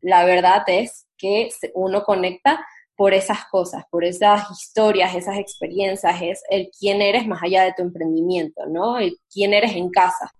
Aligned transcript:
la 0.00 0.24
verdad 0.24 0.62
es 0.66 1.06
que 1.16 1.50
uno 1.74 2.02
conecta 2.02 2.64
por 2.96 3.14
esas 3.14 3.46
cosas, 3.46 3.84
por 3.90 4.04
esas 4.04 4.50
historias, 4.50 5.14
esas 5.14 5.38
experiencias, 5.38 6.20
es 6.20 6.42
el 6.50 6.70
quién 6.78 7.00
eres 7.00 7.26
más 7.26 7.42
allá 7.42 7.64
de 7.64 7.72
tu 7.72 7.82
emprendimiento, 7.82 8.66
¿no? 8.66 8.98
El 8.98 9.16
quién 9.32 9.54
eres 9.54 9.74
en 9.74 9.90
casa. 9.90 10.30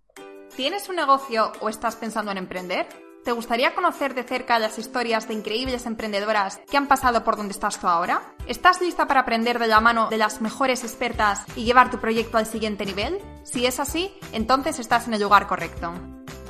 ¿Tienes 0.56 0.88
un 0.88 0.96
negocio 0.96 1.52
o 1.60 1.70
estás 1.70 1.96
pensando 1.96 2.30
en 2.32 2.36
emprender? 2.38 2.86
¿Te 3.24 3.32
gustaría 3.32 3.74
conocer 3.74 4.14
de 4.14 4.24
cerca 4.24 4.58
las 4.58 4.78
historias 4.78 5.28
de 5.28 5.34
increíbles 5.34 5.84
emprendedoras 5.84 6.60
que 6.70 6.76
han 6.76 6.88
pasado 6.88 7.22
por 7.22 7.36
donde 7.36 7.52
estás 7.52 7.78
tú 7.78 7.86
ahora? 7.86 8.34
¿Estás 8.46 8.80
lista 8.80 9.06
para 9.06 9.20
aprender 9.20 9.58
de 9.58 9.66
la 9.66 9.80
mano 9.80 10.08
de 10.08 10.16
las 10.16 10.40
mejores 10.40 10.84
expertas 10.84 11.44
y 11.54 11.64
llevar 11.64 11.90
tu 11.90 11.98
proyecto 11.98 12.38
al 12.38 12.46
siguiente 12.46 12.86
nivel? 12.86 13.18
Si 13.44 13.66
es 13.66 13.78
así, 13.78 14.10
entonces 14.32 14.78
estás 14.78 15.06
en 15.06 15.14
el 15.14 15.22
lugar 15.22 15.46
correcto. 15.46 15.92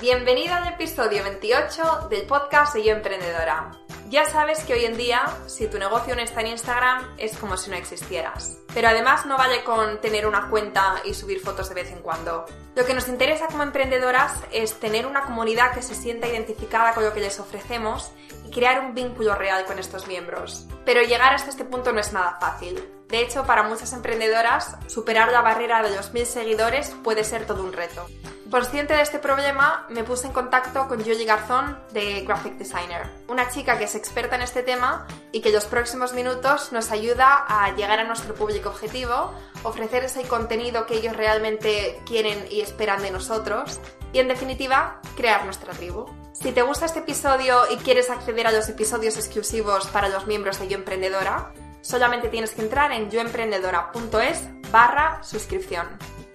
Bienvenida 0.01 0.57
al 0.57 0.69
episodio 0.73 1.23
28 1.23 2.09
del 2.09 2.23
podcast 2.23 2.75
de 2.75 2.85
Yo 2.85 2.93
Emprendedora. 2.93 3.71
Ya 4.09 4.25
sabes 4.25 4.65
que 4.65 4.73
hoy 4.73 4.87
en 4.87 4.97
día, 4.97 5.27
si 5.47 5.67
tu 5.67 5.79
negocio 5.79 6.17
no 6.17 6.23
está 6.23 6.41
en 6.41 6.47
Instagram, 6.47 7.07
es 7.19 7.37
como 7.37 7.59
si 7.59 7.69
no 7.69 7.77
existieras. 7.77 8.57
Pero 8.73 8.89
además 8.89 9.27
no 9.27 9.37
vale 9.37 9.63
con 9.63 10.01
tener 10.01 10.27
una 10.27 10.49
cuenta 10.49 11.03
y 11.05 11.13
subir 11.13 11.41
fotos 11.41 11.69
de 11.69 11.75
vez 11.75 11.93
en 11.93 12.01
cuando. 12.01 12.47
Lo 12.75 12.87
que 12.87 12.95
nos 12.95 13.09
interesa 13.09 13.49
como 13.49 13.63
emprendedoras 13.63 14.33
es 14.51 14.81
tener 14.81 15.05
una 15.07 15.21
comunidad 15.27 15.75
que 15.75 15.83
se 15.83 15.95
sienta 15.95 16.29
identificada 16.29 16.95
con 16.95 17.05
lo 17.05 17.13
que 17.13 17.21
les 17.21 17.39
ofrecemos 17.39 18.11
crear 18.51 18.81
un 18.81 18.95
vínculo 18.95 19.35
real 19.35 19.65
con 19.65 19.79
estos 19.79 20.07
miembros. 20.07 20.67
Pero 20.85 21.03
llegar 21.03 21.35
hasta 21.35 21.51
este 21.51 21.65
punto 21.65 21.93
no 21.93 22.01
es 22.01 22.13
nada 22.13 22.39
fácil. 22.41 22.83
De 23.09 23.21
hecho, 23.21 23.45
para 23.45 23.65
muchas 23.65 23.93
emprendedoras, 23.93 24.77
superar 24.87 25.33
la 25.33 25.41
barrera 25.41 25.83
de 25.83 25.95
los 25.97 26.13
mil 26.13 26.27
seguidores 26.27 26.95
puede 27.03 27.25
ser 27.25 27.45
todo 27.45 27.65
un 27.65 27.73
reto. 27.73 28.07
Consciente 28.51 28.95
de 28.95 29.03
este 29.03 29.21
problema, 29.21 29.87
me 29.91 30.03
puse 30.03 30.27
en 30.27 30.33
contacto 30.33 30.89
con 30.89 30.99
Julie 30.99 31.25
Garzón 31.25 31.79
de 31.93 32.23
Graphic 32.23 32.55
Designer, 32.55 33.09
una 33.29 33.49
chica 33.49 33.79
que 33.79 33.85
es 33.85 33.95
experta 33.95 34.35
en 34.35 34.43
este 34.43 34.65
tema 34.65 35.07
y 35.31 35.41
que 35.41 35.51
en 35.51 35.55
los 35.55 35.67
próximos 35.67 36.15
minutos 36.15 36.73
nos 36.73 36.91
ayuda 36.91 37.45
a 37.47 37.71
llegar 37.77 38.01
a 38.01 38.05
nuestro 38.05 38.35
público 38.35 38.71
objetivo, 38.71 39.33
ofrecer 39.63 40.03
ese 40.03 40.23
contenido 40.23 40.87
que 40.87 40.97
ellos 40.97 41.17
realmente 41.17 42.01
quieren 42.07 42.45
y 42.51 42.61
esperan 42.61 43.03
de 43.03 43.13
nosotros 43.13 43.79
y, 44.13 44.19
en 44.19 44.27
definitiva, 44.27 45.01
crear 45.17 45.45
nuestra 45.45 45.73
tribu. 45.73 46.07
Si 46.41 46.53
te 46.53 46.63
gusta 46.63 46.87
este 46.87 47.01
episodio 47.01 47.55
y 47.71 47.77
quieres 47.77 48.09
acceder 48.09 48.47
a 48.47 48.51
los 48.51 48.67
episodios 48.71 49.19
exclusivos 49.19 49.87
para 49.89 50.09
los 50.09 50.27
miembros 50.27 50.59
de 50.59 50.69
Yo 50.69 50.79
Emprendedora, 50.79 51.53
solamente 51.83 52.29
tienes 52.31 52.55
que 52.55 52.63
entrar 52.63 52.93
en 52.93 53.11
yoemprendedora.es 53.11 54.49
barra 54.73 55.23
suscripción. 55.23 55.87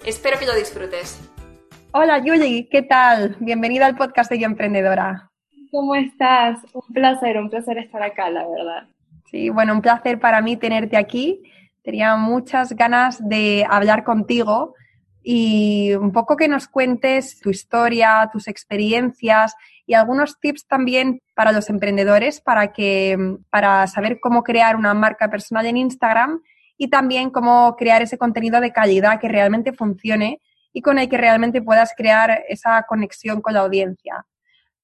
Espero 0.06 0.38
que 0.38 0.46
lo 0.46 0.54
disfrutes. 0.54 1.20
Hola 1.92 2.20
Yuli, 2.24 2.70
¿qué 2.70 2.84
tal? 2.84 3.36
Bienvenida 3.40 3.88
al 3.88 3.96
podcast 3.96 4.30
de 4.30 4.38
Yo 4.38 4.46
Emprendedora. 4.46 5.32
¿Cómo 5.72 5.96
estás? 5.96 6.60
Un 6.72 6.94
placer, 6.94 7.40
un 7.40 7.50
placer 7.50 7.80
estar 7.80 8.04
acá, 8.04 8.30
la 8.30 8.48
verdad. 8.48 8.88
Sí, 9.32 9.50
bueno, 9.50 9.74
un 9.74 9.82
placer 9.82 10.20
para 10.20 10.40
mí 10.40 10.56
tenerte 10.56 10.98
aquí. 10.98 11.42
Tenía 11.82 12.16
muchas 12.16 12.74
ganas 12.74 13.28
de 13.28 13.66
hablar 13.68 14.04
contigo 14.04 14.76
y 15.24 15.96
un 15.96 16.12
poco 16.12 16.38
que 16.38 16.48
nos 16.48 16.68
cuentes 16.68 17.40
tu 17.40 17.50
historia, 17.50 18.30
tus 18.32 18.48
experiencias 18.48 19.56
y 19.86 19.94
algunos 19.94 20.40
tips 20.40 20.68
también 20.68 21.22
para 21.36 21.52
los 21.52 21.70
emprendedores 21.70 22.42
para 22.42 22.74
que 22.74 23.18
para 23.50 23.88
saber 23.88 24.20
cómo 24.20 24.44
crear 24.44 24.76
una 24.76 24.94
marca 24.94 25.30
personal 25.30 25.66
en 25.66 25.78
Instagram 25.78 26.42
y 26.78 26.90
también 26.90 27.30
cómo 27.30 27.76
crear 27.78 28.02
ese 28.02 28.18
contenido 28.18 28.60
de 28.60 28.72
calidad 28.72 29.20
que 29.20 29.30
realmente 29.30 29.74
funcione 29.74 30.42
y 30.74 30.82
con 30.82 31.00
el 31.00 31.08
que 31.08 31.18
realmente 31.18 31.62
puedas 31.62 31.94
crear 31.96 32.44
esa 32.50 32.84
conexión 32.84 33.42
con 33.42 33.54
la 33.54 33.62
audiencia. 33.62 34.26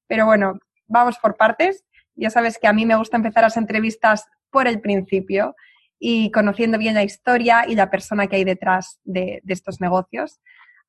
Pero 0.08 0.26
bueno, 0.26 0.60
vamos 0.88 1.18
por 1.20 1.36
partes. 1.36 1.84
Ya 2.16 2.30
sabes 2.30 2.58
que 2.58 2.68
a 2.68 2.74
mí 2.74 2.86
me 2.86 2.96
gusta 2.96 3.18
empezar 3.18 3.44
las 3.44 3.58
entrevistas 3.58 4.26
por 4.50 4.68
el 4.68 4.80
principio 4.80 5.56
y 6.00 6.32
conociendo 6.32 6.78
bien 6.78 6.96
la 6.96 7.04
historia 7.04 7.66
y 7.68 7.76
la 7.76 7.90
persona 7.90 8.28
que 8.28 8.38
hay 8.38 8.44
detrás 8.44 9.00
de, 9.04 9.42
estos 9.48 9.82
negocios. 9.82 10.40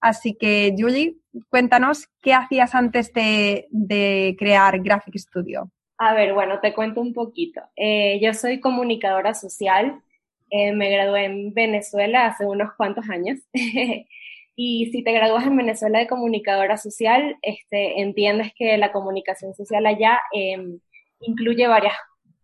Así 0.03 0.35
que, 0.35 0.75
Julie, 0.77 1.15
cuéntanos 1.49 2.09
qué 2.21 2.35
hacías 2.35 2.75
antes 2.75 3.13
de, 3.13 4.37
crear 4.37 4.81
Graphic 4.83 5.17
Studio. 5.17 5.71
A 5.97 6.13
ver, 6.13 6.35
bueno, 6.35 6.59
te 6.61 6.75
cuento 6.75 7.01
un 7.01 7.15
poquito. 7.15 7.61
Eh, 7.77 8.19
yo 8.21 8.35
soy 8.35 8.59
comunicadora 8.59 9.33
social. 9.33 10.03
Eh, 10.51 10.73
me 10.73 10.91
gradué 10.91 11.27
en 11.27 11.55
Venezuela 11.55 12.27
hace 12.27 12.45
unos 12.45 12.75
cuantos 12.77 13.09
años. 13.09 13.39
Y 14.55 14.91
si 14.93 15.03
te 15.03 15.13
gradúas 15.13 15.47
en 15.47 15.57
Venezuela 15.57 15.99
de 15.99 16.07
comunicadora 16.07 16.77
social, 16.77 17.39
este, 17.41 18.03
entiendes 18.03 18.53
que 18.55 18.77
la 18.77 18.93
comunicación 18.93 19.55
social 19.55 19.87
allá 19.87 20.21
em, 20.31 20.79
incluye 21.21 21.67
varias 21.67 21.95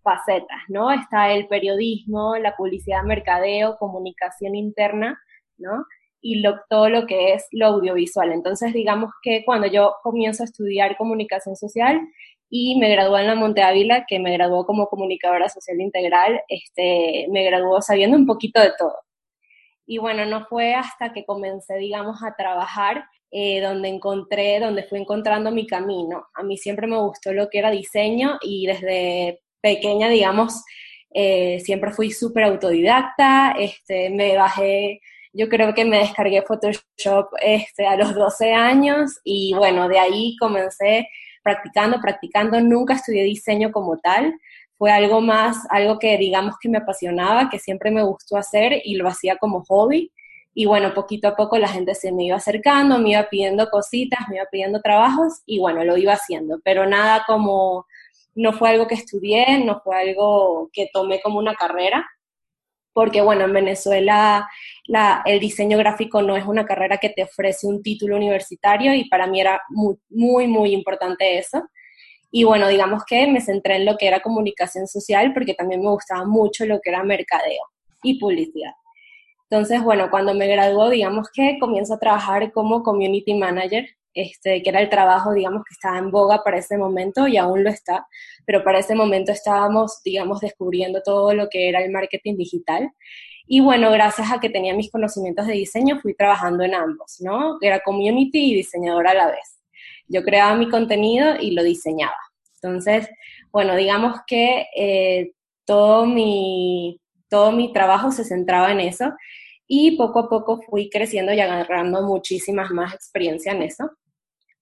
facetas, 0.03 0.59
¿no? 0.69 0.91
Está 0.91 1.33
el 1.33 1.47
periodismo, 1.49 2.37
la 2.37 2.57
publicidad, 2.57 3.03
mercadeo, 3.03 3.77
comunicación 3.77 4.55
interna, 4.55 5.21
¿no? 5.59 5.85
Y 6.21 6.43
todo 6.69 6.89
lo 6.89 7.07
que 7.07 7.35
es 7.35 7.47
lo 7.53 7.67
audiovisual. 7.67 8.33
Entonces, 8.33 8.73
digamos 8.73 9.11
que 9.23 9.45
cuando 9.45 9.67
yo 9.69 9.95
comienzo 10.03 10.43
a 10.43 10.47
estudiar 10.47 10.97
comunicación 10.97 11.57
social 11.57 12.01
y 12.51 12.79
me 12.79 12.91
gradué 12.91 13.21
en 13.21 13.27
la 13.29 13.35
Monte 13.35 13.63
Ávila, 13.63 14.05
que 14.09 14.19
me 14.19 14.33
graduó 14.33 14.67
como 14.67 14.89
comunicadora 14.89 15.49
social 15.49 15.81
integral, 15.81 16.41
este, 16.49 17.27
me 17.31 17.45
graduó 17.45 17.81
sabiendo 17.83 18.17
un 18.17 18.27
poquito 18.27 18.61
de 18.61 18.73
todo. 18.77 18.97
Y 19.87 19.99
bueno, 19.99 20.27
no 20.27 20.45
fue 20.47 20.75
hasta 20.75 21.13
que 21.13 21.25
comencé, 21.25 21.77
digamos, 21.77 22.23
a 22.23 22.35
trabajar 22.37 23.05
eh, 23.31 23.61
donde 23.61 23.89
encontré, 23.89 24.59
donde 24.61 24.85
fui 24.85 24.99
encontrando 24.99 25.51
mi 25.51 25.67
camino. 25.67 26.27
A 26.35 26.43
mí 26.43 26.57
siempre 26.57 26.87
me 26.87 26.99
gustó 26.99 27.33
lo 27.33 27.49
que 27.49 27.59
era 27.59 27.71
diseño 27.71 28.39
y 28.43 28.67
desde 28.67 29.43
pequeña, 29.61 30.09
digamos, 30.09 30.65
eh, 31.11 31.61
siempre 31.61 31.91
fui 31.93 32.11
súper 32.11 32.45
autodidacta, 32.45 33.55
este, 33.59 34.11
me 34.11 34.37
bajé, 34.37 35.01
yo 35.33 35.49
creo 35.49 35.75
que 35.75 35.85
me 35.85 35.99
descargué 35.99 36.43
Photoshop 36.43 37.29
este, 37.41 37.87
a 37.87 37.97
los 37.97 38.15
12 38.15 38.53
años 38.53 39.19
y 39.25 39.55
bueno, 39.55 39.89
de 39.89 39.99
ahí 39.99 40.37
comencé 40.39 41.09
practicando, 41.43 42.01
practicando, 42.01 42.61
nunca 42.61 42.95
estudié 42.95 43.25
diseño 43.25 43.71
como 43.73 43.99
tal, 43.99 44.35
fue 44.77 44.93
algo 44.93 45.21
más, 45.21 45.59
algo 45.71 45.99
que 45.99 46.17
digamos 46.17 46.57
que 46.61 46.69
me 46.69 46.79
apasionaba, 46.79 47.49
que 47.51 47.59
siempre 47.59 47.91
me 47.91 48.03
gustó 48.03 48.37
hacer 48.37 48.81
y 48.85 48.95
lo 48.95 49.09
hacía 49.09 49.37
como 49.37 49.65
hobby. 49.65 50.13
Y 50.55 50.67
bueno, 50.67 50.95
poquito 50.95 51.29
a 51.29 51.37
poco 51.37 51.59
la 51.59 51.69
gente 51.69 51.95
se 51.95 52.13
me 52.13 52.25
iba 52.25 52.37
acercando, 52.37 52.99
me 52.99 53.11
iba 53.11 53.29
pidiendo 53.29 53.69
cositas, 53.71 54.21
me 54.29 54.37
iba 54.37 54.47
pidiendo 54.51 54.81
trabajos 54.81 55.43
y 55.47 55.59
bueno, 55.59 55.85
lo 55.85 55.97
iba 55.97 56.15
haciendo, 56.15 56.61
pero 56.65 56.87
nada 56.87 57.25
como, 57.27 57.87
no 58.35 58.53
fue 58.53 58.71
algo 58.71 58.87
que 58.87 58.95
estudié, 58.95 59.65
no 59.65 59.81
fue 59.81 59.97
algo 59.97 60.71
que 60.73 60.89
tomé 60.93 61.21
como 61.21 61.39
una 61.39 61.55
carrera, 61.55 62.09
porque 62.93 63.21
bueno, 63.21 63.45
en 63.45 63.53
Venezuela 63.53 64.49
la, 64.89 65.23
el 65.27 65.39
diseño 65.39 65.77
gráfico 65.77 66.23
no 66.23 66.35
es 66.37 66.47
una 66.47 66.65
carrera 66.65 66.97
que 66.97 67.11
te 67.11 67.23
ofrece 67.23 67.67
un 67.67 67.83
título 67.83 68.17
universitario 68.17 68.95
y 68.95 69.09
para 69.09 69.27
mí 69.27 69.41
era 69.41 69.61
muy, 69.69 69.97
muy, 70.09 70.47
muy 70.49 70.73
importante 70.73 71.39
eso. 71.39 71.63
Y 72.31 72.45
bueno, 72.45 72.69
digamos 72.69 73.05
que 73.05 73.27
me 73.27 73.43
centré 73.43 73.77
en 73.77 73.85
lo 73.85 73.97
que 73.99 74.09
era 74.09 74.21
comunicación 74.21 74.87
social 74.87 75.33
porque 75.35 75.55
también 75.55 75.83
me 75.83 75.91
gustaba 75.91 76.25
mucho 76.25 76.65
lo 76.65 76.81
que 76.81 76.91
era 76.91 77.05
mercadeo 77.05 77.63
y 78.03 78.19
publicidad. 78.19 78.73
Entonces, 79.51 79.83
bueno, 79.83 80.11
cuando 80.11 80.35
me 80.35 80.47
graduó, 80.47 80.89
digamos 80.89 81.29
que 81.33 81.59
comienzo 81.61 81.95
a 81.95 81.99
trabajar 81.99 82.51
como 82.53 82.83
community 82.83 83.35
manager, 83.35 83.87
este, 84.15 84.63
que 84.63 84.71
era 84.71 84.81
el 84.81 84.89
trabajo, 84.89 85.33
digamos, 85.33 85.65
que 85.65 85.75
estaba 85.75 85.99
en 85.99 86.11
boga 86.11 86.43
para 86.43 86.59
ese 86.59 86.79
momento 86.79 87.29
y 87.29 87.37
aún 87.37 87.63
lo 87.63 87.71
está, 87.71 88.07
pero 88.47 88.65
para 88.65 88.79
ese 88.79 88.95
momento 88.95 89.33
estábamos, 89.33 90.01
digamos, 90.03 90.41
descubriendo 90.41 91.03
todo 91.03 91.35
lo 91.35 91.49
que 91.49 91.69
era 91.69 91.83
el 91.83 91.91
marketing 91.91 92.37
digital. 92.37 92.91
Y 93.51 93.61
bueno, 93.61 93.91
gracias 93.91 94.31
a 94.31 94.41
que 94.41 94.51
tenía 94.51 94.75
mis 94.75 94.91
conocimientos 94.91 95.47
de 95.47 95.55
diseño, 95.55 95.99
fui 96.01 96.15
trabajando 96.15 96.65
en 96.65 96.75
ambos, 96.75 97.17
¿no? 97.21 97.57
Era 97.63 97.81
community 97.81 98.53
y 98.53 98.55
diseñadora 98.57 99.13
a 99.13 99.15
la 99.15 99.27
vez. 99.29 99.59
Yo 100.07 100.23
creaba 100.23 100.55
mi 100.55 100.69
contenido 100.69 101.35
y 101.41 101.53
lo 101.53 101.65
diseñaba. 101.65 102.19
Entonces, 102.57 103.09
bueno, 103.51 103.75
digamos 103.75 104.21
que 104.27 104.67
eh, 104.77 105.33
todo, 105.65 106.05
mi, 106.05 107.01
todo 107.31 107.53
mi 107.53 107.73
trabajo 107.73 108.13
se 108.13 108.25
centraba 108.25 108.71
en 108.71 108.81
eso 108.81 109.15
y 109.67 109.97
poco 109.97 110.21
a 110.21 110.29
poco 110.29 110.61
fui 110.61 110.91
creciendo 110.91 111.33
y 111.33 111.41
agarrando 111.41 112.03
muchísimas 112.03 112.71
más 112.71 112.93
experiencia 112.93 113.53
en 113.53 113.63
eso. 113.63 113.91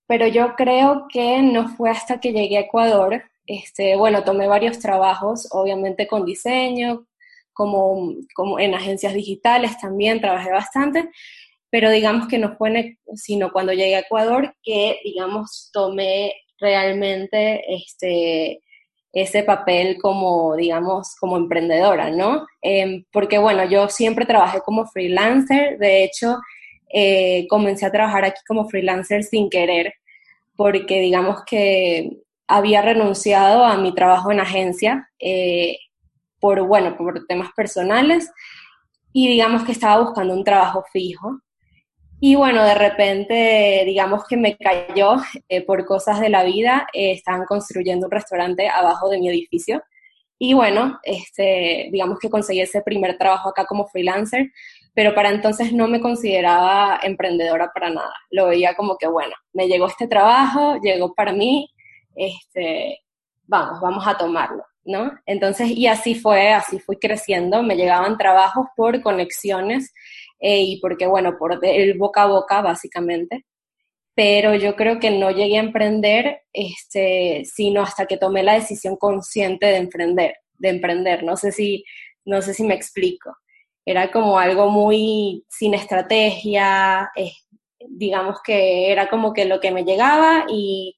Pero 0.06 0.28
yo 0.28 0.54
creo 0.56 1.06
que 1.12 1.42
no 1.42 1.68
fue 1.70 1.90
hasta 1.90 2.20
que 2.20 2.32
llegué 2.32 2.58
a 2.58 2.60
Ecuador, 2.60 3.24
este, 3.46 3.96
bueno, 3.96 4.22
tomé 4.22 4.46
varios 4.46 4.78
trabajos, 4.78 5.48
obviamente 5.50 6.06
con 6.06 6.24
diseño, 6.24 7.06
como, 7.56 8.12
como 8.34 8.60
en 8.60 8.74
agencias 8.74 9.14
digitales 9.14 9.78
también 9.80 10.20
trabajé 10.20 10.50
bastante, 10.50 11.08
pero 11.70 11.90
digamos 11.90 12.28
que 12.28 12.38
no 12.38 12.54
fue 12.56 12.98
sino 13.14 13.50
cuando 13.50 13.72
llegué 13.72 13.96
a 13.96 14.00
Ecuador 14.00 14.54
que, 14.62 15.00
digamos, 15.02 15.70
tomé 15.72 16.34
realmente 16.60 17.64
este, 17.74 18.60
ese 19.12 19.42
papel 19.42 19.96
como, 20.02 20.54
digamos, 20.54 21.16
como 21.18 21.38
emprendedora, 21.38 22.10
¿no? 22.10 22.46
Em, 22.60 23.04
porque, 23.10 23.38
bueno, 23.38 23.64
yo 23.64 23.88
siempre 23.88 24.26
trabajé 24.26 24.60
como 24.60 24.86
freelancer, 24.86 25.78
de 25.78 26.04
hecho, 26.04 26.36
eh, 26.92 27.46
comencé 27.48 27.86
a 27.86 27.92
trabajar 27.92 28.26
aquí 28.26 28.40
como 28.46 28.68
freelancer 28.68 29.24
sin 29.24 29.48
querer, 29.48 29.94
porque 30.56 31.00
digamos 31.00 31.38
que 31.46 32.18
había 32.48 32.82
renunciado 32.82 33.64
a 33.64 33.78
mi 33.78 33.94
trabajo 33.94 34.30
en 34.30 34.40
agencia 34.40 35.08
eh, 35.18 35.78
por, 36.46 36.64
bueno, 36.64 36.96
por 36.96 37.26
temas 37.26 37.50
personales 37.56 38.30
y 39.12 39.26
digamos 39.26 39.64
que 39.64 39.72
estaba 39.72 40.00
buscando 40.00 40.32
un 40.32 40.44
trabajo 40.44 40.84
fijo. 40.92 41.40
Y 42.20 42.36
bueno, 42.36 42.62
de 42.62 42.76
repente, 42.76 43.82
digamos 43.84 44.22
que 44.28 44.36
me 44.36 44.56
cayó 44.56 45.16
eh, 45.48 45.66
por 45.66 45.84
cosas 45.84 46.20
de 46.20 46.28
la 46.28 46.44
vida, 46.44 46.86
eh, 46.92 47.10
estaban 47.10 47.46
construyendo 47.46 48.06
un 48.06 48.12
restaurante 48.12 48.68
abajo 48.68 49.08
de 49.08 49.18
mi 49.18 49.28
edificio. 49.28 49.82
Y 50.38 50.54
bueno, 50.54 51.00
este, 51.02 51.88
digamos 51.90 52.20
que 52.20 52.30
conseguí 52.30 52.60
ese 52.60 52.80
primer 52.80 53.18
trabajo 53.18 53.48
acá 53.48 53.64
como 53.66 53.88
freelancer, 53.88 54.52
pero 54.94 55.16
para 55.16 55.30
entonces 55.30 55.72
no 55.72 55.88
me 55.88 56.00
consideraba 56.00 57.00
emprendedora 57.02 57.72
para 57.74 57.90
nada. 57.90 58.14
Lo 58.30 58.46
veía 58.46 58.76
como 58.76 58.98
que, 58.98 59.08
bueno, 59.08 59.34
me 59.52 59.66
llegó 59.66 59.88
este 59.88 60.06
trabajo, 60.06 60.78
llegó 60.80 61.12
para 61.12 61.32
mí, 61.32 61.68
este, 62.14 63.00
vamos, 63.46 63.80
vamos 63.80 64.06
a 64.06 64.16
tomarlo, 64.16 64.62
¿no? 64.86 65.12
Entonces, 65.26 65.70
y 65.70 65.86
así 65.86 66.14
fue, 66.14 66.50
así 66.52 66.78
fui 66.78 66.96
creciendo, 66.96 67.62
me 67.62 67.76
llegaban 67.76 68.16
trabajos 68.16 68.66
por 68.76 69.02
conexiones 69.02 69.92
eh, 70.40 70.62
y 70.62 70.80
porque, 70.80 71.06
bueno, 71.06 71.36
por 71.38 71.58
el 71.64 71.98
boca 71.98 72.22
a 72.22 72.26
boca, 72.26 72.62
básicamente. 72.62 73.44
Pero 74.14 74.54
yo 74.54 74.76
creo 74.76 74.98
que 74.98 75.10
no 75.10 75.30
llegué 75.30 75.58
a 75.58 75.62
emprender, 75.62 76.42
este, 76.52 77.44
sino 77.44 77.82
hasta 77.82 78.06
que 78.06 78.16
tomé 78.16 78.42
la 78.42 78.54
decisión 78.54 78.96
consciente 78.96 79.66
de 79.66 79.76
emprender, 79.76 80.36
de 80.54 80.68
emprender. 80.70 81.22
No 81.24 81.36
sé 81.36 81.52
si, 81.52 81.84
no 82.24 82.40
sé 82.42 82.54
si 82.54 82.64
me 82.64 82.74
explico. 82.74 83.36
Era 83.84 84.10
como 84.10 84.38
algo 84.38 84.70
muy 84.70 85.44
sin 85.48 85.74
estrategia, 85.74 87.10
digamos 87.88 88.38
que 88.42 88.90
era 88.90 89.08
como 89.08 89.32
que 89.32 89.44
lo 89.44 89.60
que 89.60 89.70
me 89.70 89.84
llegaba 89.84 90.46
y 90.48 90.95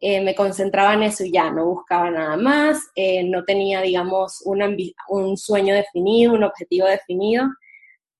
eh, 0.00 0.20
me 0.20 0.34
concentraba 0.34 0.94
en 0.94 1.04
eso 1.04 1.24
y 1.24 1.32
ya, 1.32 1.50
no 1.50 1.66
buscaba 1.66 2.10
nada 2.10 2.36
más, 2.36 2.90
eh, 2.94 3.24
no 3.24 3.44
tenía, 3.44 3.80
digamos, 3.80 4.42
un 4.44 5.36
sueño 5.36 5.74
definido, 5.74 6.34
un 6.34 6.44
objetivo 6.44 6.86
definido. 6.86 7.46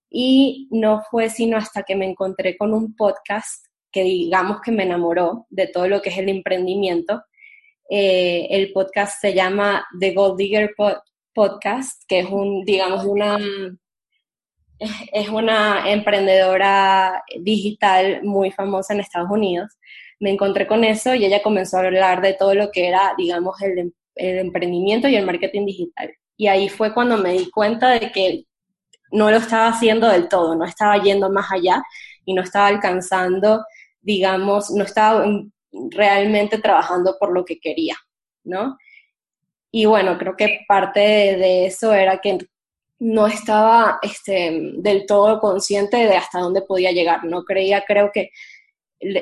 Y 0.09 0.67
no 0.71 1.03
fue 1.11 1.29
sino 1.29 1.57
hasta 1.57 1.83
que 1.83 1.95
me 1.95 2.09
encontré 2.09 2.57
con 2.57 2.73
un 2.73 2.95
podcast 2.95 3.65
que 3.91 4.03
digamos 4.03 4.61
que 4.61 4.71
me 4.71 4.83
enamoró 4.83 5.45
de 5.49 5.67
todo 5.67 5.87
lo 5.87 6.01
que 6.01 6.09
es 6.09 6.17
el 6.17 6.29
emprendimiento. 6.29 7.23
Eh, 7.89 8.47
el 8.49 8.71
podcast 8.73 9.21
se 9.21 9.33
llama 9.33 9.85
The 9.99 10.13
Gold 10.13 10.37
Digger 10.37 10.73
Podcast, 11.33 12.03
que 12.07 12.19
es 12.19 12.29
un, 12.29 12.63
digamos, 12.65 13.05
una, 13.05 13.37
es 14.79 15.29
una 15.29 15.91
emprendedora 15.91 17.23
digital 17.39 18.23
muy 18.23 18.51
famosa 18.51 18.93
en 18.93 18.99
Estados 19.01 19.29
Unidos. 19.29 19.77
Me 20.19 20.31
encontré 20.31 20.67
con 20.67 20.83
eso 20.83 21.13
y 21.13 21.25
ella 21.25 21.43
comenzó 21.43 21.77
a 21.77 21.81
hablar 21.81 22.21
de 22.21 22.33
todo 22.33 22.53
lo 22.53 22.71
que 22.71 22.87
era, 22.87 23.13
digamos, 23.17 23.61
el, 23.61 23.93
el 24.15 24.39
emprendimiento 24.39 25.07
y 25.07 25.15
el 25.15 25.25
marketing 25.25 25.65
digital. 25.65 26.11
Y 26.35 26.47
ahí 26.47 26.69
fue 26.69 26.93
cuando 26.93 27.17
me 27.17 27.33
di 27.33 27.49
cuenta 27.49 27.89
de 27.91 28.11
que 28.11 28.45
no 29.11 29.31
lo 29.31 29.37
estaba 29.37 29.69
haciendo 29.69 30.07
del 30.09 30.27
todo, 30.27 30.55
no 30.55 30.65
estaba 30.65 31.01
yendo 31.01 31.29
más 31.29 31.51
allá 31.51 31.83
y 32.25 32.33
no 32.33 32.41
estaba 32.41 32.67
alcanzando, 32.67 33.65
digamos, 34.01 34.71
no 34.71 34.83
estaba 34.83 35.25
realmente 35.91 36.57
trabajando 36.59 37.17
por 37.19 37.33
lo 37.33 37.45
que 37.45 37.59
quería, 37.59 37.95
¿no? 38.43 38.77
Y 39.71 39.85
bueno, 39.85 40.17
creo 40.17 40.35
que 40.35 40.61
parte 40.67 40.99
de, 40.99 41.65
eso 41.65 41.93
era 41.93 42.19
que 42.19 42.37
no 42.99 43.27
estaba 43.27 43.99
este, 44.01 44.71
del 44.77 45.05
todo 45.05 45.39
consciente 45.39 45.97
de 45.97 46.15
hasta 46.15 46.39
dónde 46.39 46.61
podía 46.61 46.91
llegar, 46.91 47.23
no 47.25 47.43
creía, 47.43 47.83
creo 47.85 48.11
que 48.13 48.31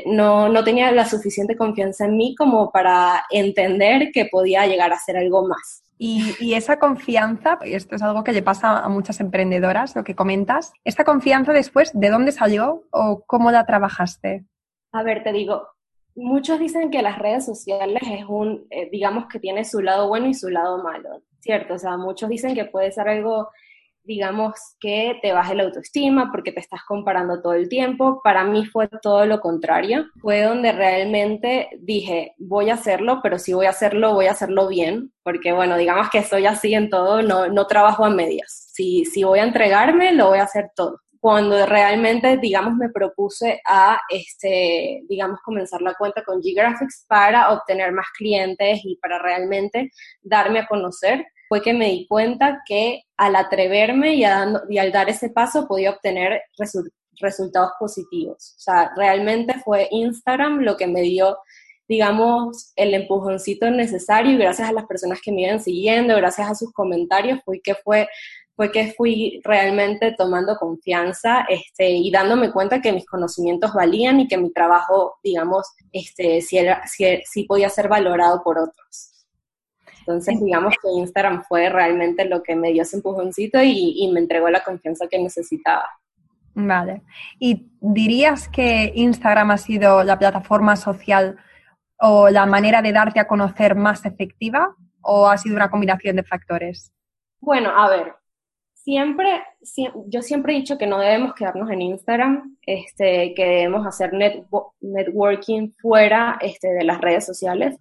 no, 0.05 0.49
no 0.49 0.63
tenía 0.63 0.91
la 0.91 1.05
suficiente 1.05 1.55
confianza 1.55 2.05
en 2.05 2.17
mí 2.17 2.35
como 2.35 2.71
para 2.71 3.25
entender 3.29 4.11
que 4.13 4.25
podía 4.25 4.65
llegar 4.67 4.91
a 4.91 4.95
hacer 4.95 5.17
algo 5.17 5.47
más. 5.47 5.83
Y, 5.97 6.53
esa 6.53 6.77
confianza, 6.77 7.57
y 7.63 7.73
esto 7.73 7.95
es 7.95 8.01
algo 8.01 8.23
que 8.23 8.33
le 8.33 8.41
pasa 8.41 8.79
a 8.79 8.89
muchas 8.89 9.21
emprendedoras, 9.21 9.95
lo 9.95 10.03
que 10.03 10.15
comentas, 10.15 10.73
¿esta 10.83 11.05
confianza 11.05 11.53
después 11.53 11.91
de 11.93 12.09
dónde 12.09 12.33
salió 12.33 12.83
o 12.91 13.23
cómo 13.25 13.49
la 13.49 13.65
trabajaste? 13.65 14.43
A 14.91 15.03
ver, 15.03 15.23
te 15.23 15.31
digo, 15.31 15.69
muchos 16.15 16.59
dicen 16.59 16.91
que 16.91 17.01
las 17.01 17.17
redes 17.17 17.45
sociales 17.45 18.03
es 18.11 18.25
un, 18.27 18.67
eh, 18.71 18.89
digamos 18.91 19.27
que 19.27 19.39
tiene 19.39 19.63
su 19.63 19.81
lado 19.81 20.09
bueno 20.09 20.27
y 20.27 20.33
su 20.33 20.49
lado 20.49 20.83
malo, 20.83 21.21
¿cierto? 21.39 21.75
O 21.75 21.79
sea, 21.79 21.95
muchos 21.95 22.29
dicen 22.29 22.55
que 22.55 22.65
puede 22.65 22.91
ser 22.91 23.07
algo 23.07 23.49
digamos 24.05 24.53
que 24.79 25.19
te 25.21 25.33
baje 25.33 25.55
la 25.55 25.63
autoestima 25.63 26.31
porque 26.31 26.51
te 26.51 26.59
estás 26.59 26.81
comparando 26.87 27.41
todo 27.41 27.53
el 27.53 27.69
tiempo. 27.69 28.21
Para 28.23 28.43
mí 28.43 28.65
fue 28.65 28.87
todo 29.01 29.25
lo 29.25 29.39
contrario. 29.39 30.05
Fue 30.21 30.41
donde 30.41 30.71
realmente 30.71 31.69
dije, 31.79 32.33
voy 32.37 32.69
a 32.69 32.75
hacerlo, 32.75 33.19
pero 33.21 33.39
si 33.39 33.53
voy 33.53 33.65
a 33.65 33.71
hacerlo, 33.71 34.13
voy 34.13 34.27
a 34.27 34.31
hacerlo 34.31 34.67
bien, 34.67 35.11
porque 35.23 35.51
bueno, 35.53 35.77
digamos 35.77 36.09
que 36.09 36.23
soy 36.23 36.45
así 36.45 36.73
en 36.73 36.89
todo, 36.89 37.21
no, 37.21 37.47
no 37.47 37.67
trabajo 37.67 38.05
a 38.05 38.09
medias. 38.09 38.69
Si, 38.73 39.05
si 39.05 39.23
voy 39.23 39.39
a 39.39 39.43
entregarme, 39.43 40.13
lo 40.13 40.29
voy 40.29 40.39
a 40.39 40.43
hacer 40.43 40.69
todo. 40.75 40.99
Cuando 41.19 41.65
realmente, 41.65 42.37
digamos, 42.37 42.75
me 42.75 42.89
propuse 42.89 43.59
a, 43.67 43.99
este, 44.09 45.01
digamos, 45.09 45.39
comenzar 45.41 45.81
la 45.81 45.95
cuenta 45.95 46.23
con 46.23 46.39
G-Graphics 46.39 47.05
para 47.07 47.51
obtener 47.51 47.91
más 47.93 48.05
clientes 48.15 48.81
y 48.83 48.97
para 48.97 49.17
realmente 49.17 49.91
darme 50.21 50.59
a 50.59 50.67
conocer, 50.67 51.25
fue 51.47 51.61
que 51.61 51.73
me 51.73 51.89
di 51.89 52.07
cuenta 52.07 52.61
que 52.65 53.03
al 53.17 53.35
atreverme 53.35 54.15
y, 54.15 54.23
al 54.23 54.91
dar 54.91 55.09
ese 55.09 55.29
paso 55.29 55.67
podía 55.67 55.91
obtener 55.91 56.41
resultados 57.19 57.71
positivos. 57.79 58.55
O 58.57 58.59
sea, 58.59 58.91
realmente 58.95 59.55
fue 59.63 59.87
Instagram 59.91 60.59
lo 60.59 60.75
que 60.77 60.87
me 60.87 61.01
dio, 61.01 61.37
digamos, 61.87 62.73
el 62.75 62.93
empujoncito 62.93 63.69
necesario 63.69 64.33
y 64.33 64.37
gracias 64.37 64.69
a 64.69 64.73
las 64.73 64.85
personas 64.85 65.19
que 65.23 65.31
me 65.31 65.43
iban 65.43 65.61
siguiendo, 65.61 66.15
gracias 66.15 66.49
a 66.49 66.55
sus 66.55 66.71
comentarios, 66.73 67.39
fue 67.45 67.61
que 67.61 67.75
fue 67.75 68.07
fue 68.55 68.71
que 68.71 68.93
fui 68.93 69.41
realmente 69.43 70.15
tomando 70.17 70.55
confianza 70.55 71.45
este, 71.49 71.89
y 71.89 72.09
dándome 72.09 72.51
cuenta 72.51 72.81
que 72.81 72.93
mis 72.93 73.05
conocimientos 73.05 73.73
valían 73.73 74.21
y 74.21 74.27
que 74.27 74.37
mi 74.37 74.51
trabajo, 74.51 75.15
digamos, 75.21 75.67
este, 75.91 76.41
si, 76.41 76.57
si 77.25 77.43
podía 77.43 77.69
ser 77.69 77.89
valorado 77.89 78.41
por 78.43 78.57
otros. 78.57 79.14
Entonces, 80.07 80.39
digamos 80.39 80.75
que 80.81 80.87
Instagram 80.91 81.43
fue 81.45 81.67
realmente 81.69 82.25
lo 82.25 82.43
que 82.43 82.55
me 82.55 82.71
dio 82.71 82.83
ese 82.83 82.97
empujoncito 82.97 83.57
y, 83.61 84.07
me 84.13 84.19
entregó 84.19 84.49
la 84.49 84.63
confianza 84.63 85.07
que 85.07 85.17
necesitaba. 85.17 85.89
Vale. 86.53 87.01
¿Y 87.39 87.71
dirías 87.81 88.47
que 88.47 88.91
Instagram 88.93 89.49
ha 89.51 89.57
sido 89.57 90.03
la 90.03 90.19
plataforma 90.19 90.75
social 90.75 91.37
o 91.99 92.29
la 92.29 92.45
manera 92.45 92.83
de 92.83 92.93
darte 92.93 93.19
a 93.19 93.27
conocer 93.27 93.75
más 93.75 94.05
efectiva 94.05 94.75
o 95.01 95.27
ha 95.27 95.37
sido 95.39 95.55
una 95.55 95.71
combinación 95.71 96.15
de 96.17 96.23
factores? 96.23 96.93
Bueno, 97.41 97.71
a 97.75 97.89
ver, 97.89 98.13
siempre, 98.73 99.43
yo 100.07 100.21
siempre 100.21 100.53
he 100.53 100.57
dicho 100.57 100.77
que 100.77 100.85
no 100.85 100.99
debemos 100.99 101.33
quedarnos 101.33 101.71
en 101.71 101.81
Instagram, 101.81 102.57
este, 102.61 103.33
que 103.33 103.43
debemos 103.43 103.87
hacer 103.87 104.13
networking 104.81 105.71
fuera 105.81 106.37
este, 106.41 106.67
de 106.67 106.83
las 106.83 107.01
redes 107.01 107.25
sociales, 107.25 107.75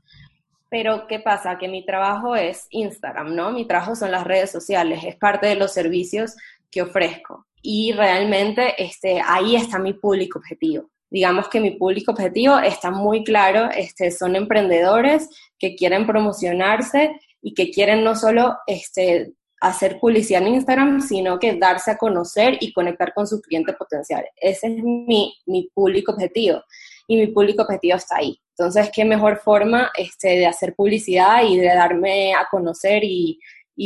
pero 0.68 1.06
¿qué 1.06 1.20
pasa? 1.20 1.58
Que 1.58 1.68
mi 1.68 1.84
trabajo 1.84 2.36
es 2.36 2.66
Instagram, 2.70 3.34
¿no? 3.34 3.52
Mi 3.52 3.66
trabajo 3.66 3.94
son 3.94 4.10
las 4.10 4.24
redes 4.24 4.50
sociales, 4.50 5.04
es 5.04 5.16
parte 5.16 5.46
de 5.46 5.56
los 5.56 5.72
servicios 5.72 6.36
que 6.70 6.82
ofrezco. 6.82 7.46
Y 7.62 7.92
realmente 7.92 8.74
este, 8.82 9.22
ahí 9.24 9.56
está 9.56 9.78
mi 9.78 9.94
público 9.94 10.38
objetivo. 10.38 10.90
Digamos 11.10 11.48
que 11.48 11.60
mi 11.60 11.70
público 11.72 12.12
objetivo 12.12 12.58
está 12.58 12.90
muy 12.90 13.22
claro, 13.22 13.70
este, 13.70 14.10
son 14.10 14.34
emprendedores 14.34 15.28
que 15.58 15.76
quieren 15.76 16.06
promocionarse 16.06 17.12
y 17.40 17.54
que 17.54 17.70
quieren 17.70 18.02
no 18.02 18.16
solo 18.16 18.56
este, 18.66 19.32
hacer 19.60 19.98
publicidad 20.00 20.42
en 20.42 20.54
Instagram, 20.54 21.00
sino 21.00 21.38
que 21.38 21.56
darse 21.56 21.92
a 21.92 21.96
conocer 21.98 22.58
y 22.60 22.72
conectar 22.72 23.14
con 23.14 23.26
sus 23.26 23.40
clientes 23.40 23.76
potenciales. 23.76 24.30
Ese 24.36 24.66
es 24.66 24.82
mi, 24.82 25.34
mi 25.46 25.70
público 25.72 26.12
objetivo 26.12 26.62
y 27.06 27.16
mi 27.16 27.28
público 27.28 27.62
objetivo 27.62 27.96
está 27.96 28.16
ahí. 28.16 28.38
Entonces, 28.56 28.90
qué 28.94 29.04
mejor 29.04 29.38
forma 29.38 29.90
este, 29.96 30.28
de 30.28 30.46
hacer 30.46 30.74
publicidad 30.74 31.42
y 31.42 31.58
de 31.58 31.66
darme 31.66 32.34
a 32.34 32.46
conocer 32.50 33.02
y, 33.04 33.40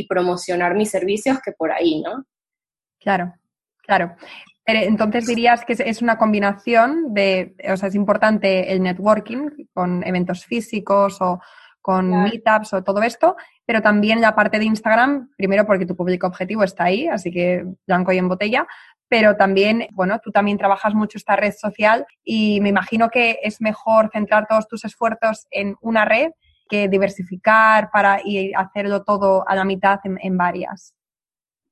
promocionar 0.06 0.74
mis 0.74 0.90
servicios 0.90 1.38
que 1.42 1.52
por 1.52 1.72
ahí, 1.72 2.02
¿no? 2.02 2.24
Claro, 3.00 3.32
claro. 3.78 4.14
Entonces 4.66 5.26
dirías 5.26 5.64
que 5.64 5.74
es 5.78 6.02
una 6.02 6.18
combinación 6.18 7.14
de, 7.14 7.56
o 7.72 7.76
sea, 7.78 7.88
es 7.88 7.94
importante 7.94 8.70
el 8.70 8.82
networking 8.82 9.48
con 9.72 10.06
eventos 10.06 10.44
físicos 10.44 11.16
o 11.22 11.40
con 11.80 12.10
meetups 12.24 12.74
o 12.74 12.84
todo 12.84 13.02
esto, 13.02 13.36
pero 13.64 13.80
también 13.80 14.20
la 14.20 14.34
parte 14.34 14.58
de 14.58 14.66
Instagram, 14.66 15.30
primero 15.38 15.64
porque 15.64 15.86
tu 15.86 15.96
público 15.96 16.26
objetivo 16.26 16.64
está 16.64 16.84
ahí, 16.84 17.08
así 17.08 17.30
que 17.30 17.64
blanco 17.86 18.12
y 18.12 18.18
en 18.18 18.28
botella, 18.28 18.66
pero 19.08 19.36
también, 19.36 19.86
bueno, 19.92 20.20
tú 20.22 20.30
también 20.30 20.58
trabajas 20.58 20.94
mucho 20.94 21.18
esta 21.18 21.36
red 21.36 21.52
social 21.52 22.06
y 22.24 22.60
me 22.60 22.68
imagino 22.68 23.08
que 23.08 23.38
es 23.42 23.60
mejor 23.60 24.10
centrar 24.12 24.46
todos 24.46 24.68
tus 24.68 24.84
esfuerzos 24.84 25.46
en 25.50 25.76
una 25.80 26.04
red 26.04 26.30
que 26.68 26.88
diversificar 26.88 27.90
para 27.90 28.20
y 28.22 28.52
hacerlo 28.54 29.02
todo 29.04 29.48
a 29.48 29.54
la 29.56 29.64
mitad 29.64 30.00
en, 30.04 30.36
varias. 30.36 30.94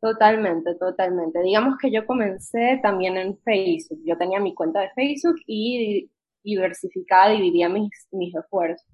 Totalmente, 0.00 0.74
totalmente. 0.76 1.42
Digamos 1.42 1.76
que 1.78 1.90
yo 1.90 2.06
comencé 2.06 2.80
también 2.82 3.18
en 3.18 3.38
Facebook. 3.38 4.00
Yo 4.06 4.16
tenía 4.16 4.40
mi 4.40 4.54
cuenta 4.54 4.80
de 4.80 4.90
Facebook 4.94 5.36
y 5.46 6.10
diversificada 6.42 7.32
dividía 7.32 7.68
mis, 7.68 7.90
mis 8.12 8.34
esfuerzos. 8.34 8.86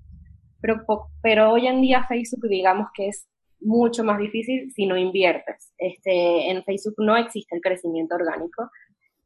pero, 0.61 0.85
pero 1.23 1.53
hoy 1.53 1.69
en 1.69 1.81
día 1.83 2.05
Facebook 2.09 2.49
digamos 2.49 2.89
que 2.95 3.09
es 3.09 3.29
mucho 3.65 4.05
más 4.05 4.19
difícil 4.19 4.71
si 4.73 4.87
no 4.87 4.97
inviertes. 4.97 5.73
Este, 5.79 6.51
en 6.51 6.63
Facebook 6.65 6.95
no 6.99 7.17
existe 7.17 7.55
el 7.55 7.63
crecimiento 7.63 8.15
orgánico. 8.15 8.71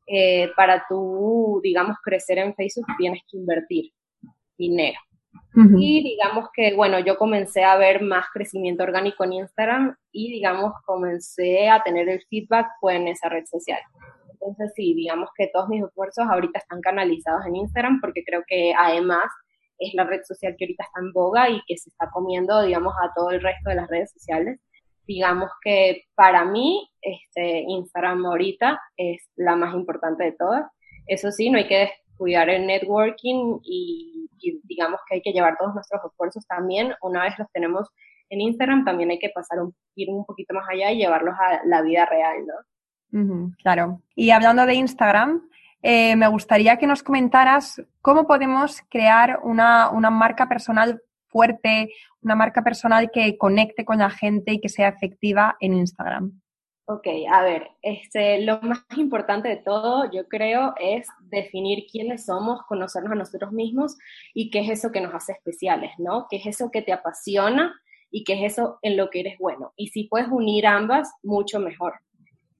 Eh, 0.07 0.51
para 0.57 0.85
tú, 0.89 1.61
digamos, 1.63 1.97
crecer 2.03 2.39
en 2.39 2.55
Facebook 2.55 2.87
tienes 2.99 3.23
que 3.31 3.39
invertir 3.39 3.93
dinero. 4.57 4.99
Y 5.79 6.03
digamos 6.03 6.49
que, 6.55 6.75
bueno, 6.75 6.99
yo 6.99 7.17
comencé 7.17 7.65
a 7.65 7.77
ver 7.77 8.03
más 8.03 8.27
crecimiento 8.33 8.83
orgánico 8.83 9.25
en 9.25 9.35
Instagram 9.35 9.97
y, 10.13 10.31
digamos, 10.31 10.73
comencé 10.85 11.71
a 11.71 11.83
tener 11.83 12.11
el 12.11 12.23
feedback 12.29 12.67
pues, 12.79 12.97
en 12.97 13.09
esa 13.09 13.31
red 13.31 13.45
social. 13.47 13.81
Entonces, 14.33 14.73
sí, 14.77 14.93
digamos 14.95 15.31
que 15.35 15.49
todos 15.53 15.69
mis 15.69 15.83
esfuerzos 15.83 16.27
ahorita 16.29 16.59
están 16.59 16.83
canalizados 16.83 17.47
en 17.47 17.57
Instagram 17.57 18.01
porque 18.03 18.23
creo 18.25 18.43
que 18.47 18.75
además 18.79 19.25
es 19.79 19.95
la 19.95 20.05
red 20.05 20.23
social 20.25 20.55
que 20.57 20.65
ahorita 20.65 20.85
está 20.85 21.01
en 21.01 21.13
boga 21.13 21.51
y 21.51 21.61
que 21.67 21.77
se 21.77 21.91
está 21.91 22.11
comiendo, 22.11 22.63
digamos, 22.63 22.95
a 23.03 23.13
todo 23.15 23.31
el 23.31 23.41
resto 23.41 23.71
de 23.71 23.77
las 23.77 23.89
redes 23.89 24.13
sociales. 24.13 24.61
Digamos 25.07 25.51
que 25.63 26.05
para 26.15 26.45
mí, 26.45 26.91
este, 27.01 27.61
Instagram 27.61 28.27
ahorita 28.27 28.81
es 28.97 29.29
la 29.37 29.57
más 29.57 29.75
importante 29.75 30.25
de 30.25 30.33
todas. 30.33 30.65
Eso 31.07 31.31
sí, 31.31 31.51
no 31.51 31.59
hay 31.59 31.69
que 31.69 31.91
descuidar 32.09 32.49
el 32.49 32.67
networking 32.67 33.61
y, 33.63 34.29
digamos 34.65 35.01
que 35.09 35.17
hay 35.17 35.23
que 35.23 35.33
llevar 35.33 35.57
todos 35.59 35.75
nuestros 35.75 36.01
esfuerzos 36.05 36.47
también. 36.47 36.95
Una 37.03 37.23
vez 37.25 37.39
los 37.39 37.51
tenemos 37.53 37.89
en 38.29 38.41
Instagram, 38.41 38.85
también 38.85 39.11
hay 39.11 39.19
que 39.19 39.31
pasar 39.35 39.61
un, 39.61 39.75
ir 39.95 40.11
un 40.11 40.25
poquito 40.25 40.55
más 40.55 40.67
allá 40.69 40.91
y 40.93 40.99
llevarlos 40.99 41.35
a 41.39 41.65
la 41.65 41.83
vida 41.83 42.07
real, 42.07 42.47
¿no? 42.47 42.55
claro. 43.63 44.03
Y 44.15 44.31
hablando 44.31 44.67
de 44.67 44.75
Instagram, 44.75 45.49
eh, 45.83 46.17
me 46.17 46.29
gustaría 46.29 46.77
que 46.79 46.87
nos 46.87 47.03
comentaras 47.03 47.83
cómo 48.03 48.27
podemos 48.27 48.83
crear 48.89 49.41
una, 49.43 49.91
una, 49.91 50.11
marca 50.11 50.49
personal 50.49 51.03
fuerte, 51.27 51.93
una 52.23 52.35
marca 52.35 52.63
personal 52.63 53.11
que 53.13 53.37
conecte 53.37 53.85
con 53.85 53.99
la 53.99 54.11
gente 54.11 54.53
y 54.53 54.61
que 54.61 54.69
sea 54.69 54.89
efectiva 54.89 55.57
en 55.61 55.75
Instagram. 55.75 56.41
Ok, 56.89 57.09
a 57.33 57.43
ver, 57.43 57.69
este, 57.83 58.43
lo 58.43 58.61
más 58.63 58.85
importante 58.97 59.49
de 59.49 59.57
todo, 59.57 60.09
yo 60.13 60.29
creo, 60.29 60.73
es 60.79 61.09
definir 61.21 61.85
quiénes 61.91 62.27
somos, 62.27 62.63
conocernos 62.69 63.11
a 63.11 63.17
nosotros 63.17 63.51
mismos 63.51 63.97
y 64.33 64.51
qué 64.51 64.61
es 64.61 64.71
eso 64.71 64.93
que 64.93 65.01
nos 65.01 65.13
hace 65.13 65.33
especiales, 65.33 65.91
¿no? 65.99 66.29
¿Qué 66.31 66.37
es 66.37 66.47
eso 66.47 66.71
que 66.71 66.83
te 66.83 66.93
apasiona 66.93 67.75
y 68.09 68.23
qué 68.23 68.35
es 68.35 68.53
eso 68.53 68.79
en 68.83 68.97
lo 68.97 69.11
que 69.11 69.19
eres 69.19 69.37
bueno? 69.39 69.73
Y 69.77 69.89
si 69.89 70.05
puedes 70.05 70.29
unir 70.29 70.65
ambas, 70.65 71.13
mucho 71.25 71.59
mejor. 71.59 71.95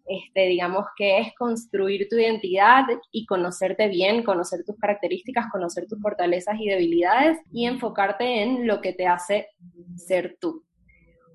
Este, 0.09 0.47
digamos 0.47 0.87
que 0.97 1.19
es 1.19 1.35
construir 1.35 2.09
tu 2.09 2.17
identidad 2.17 2.85
y 3.11 3.27
conocerte 3.27 3.89
bien, 3.89 4.23
conocer 4.23 4.65
tus 4.65 4.77
características, 4.77 5.47
conocer 5.51 5.87
tus 5.89 6.01
fortalezas 6.01 6.57
y 6.61 6.69
debilidades 6.69 7.39
y 7.53 7.67
enfocarte 7.67 8.43
en 8.43 8.67
lo 8.67 8.81
que 8.81 8.93
te 8.93 9.07
hace 9.07 9.49
ser 9.97 10.37
tú 10.41 10.67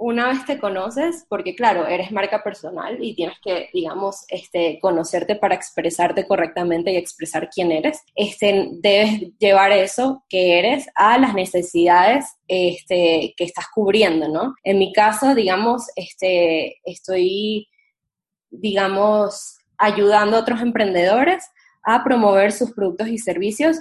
una 0.02 0.30
vez 0.30 0.44
te 0.46 0.58
conoces, 0.58 1.26
porque 1.30 1.54
claro, 1.56 1.86
eres 1.86 2.12
marca 2.12 2.44
personal 2.44 2.98
y 3.04 3.14
tienes 3.14 3.38
que, 3.40 3.70
digamos, 3.72 4.26
este, 4.30 4.80
conocerte 4.82 5.36
para 5.36 5.54
expresarte 5.54 6.26
correctamente 6.26 6.92
y 6.92 6.98
expresar 6.98 7.50
quién 7.54 7.72
eres, 7.72 8.02
este, 8.16 8.70
debes 8.72 9.38
llevar 9.38 9.72
eso 9.72 10.26
que 10.28 10.58
eres 10.58 10.88
a 10.96 11.20
las 11.20 11.36
necesidades 11.36 12.26
este, 12.48 13.36
que 13.38 13.44
estás 13.44 13.66
cubriendo, 13.74 14.28
¿no? 14.28 14.56
En 14.64 14.80
mi 14.80 14.92
caso, 14.92 15.36
digamos, 15.36 15.84
este, 15.96 16.80
estoy, 16.84 17.68
digamos, 18.52 19.58
ayudando 19.78 20.38
a 20.38 20.42
otros 20.42 20.62
emprendedores 20.62 21.50
a 21.84 22.04
promover 22.04 22.52
sus 22.52 22.72
productos 22.74 23.08
y 23.08 23.18
servicios, 23.18 23.78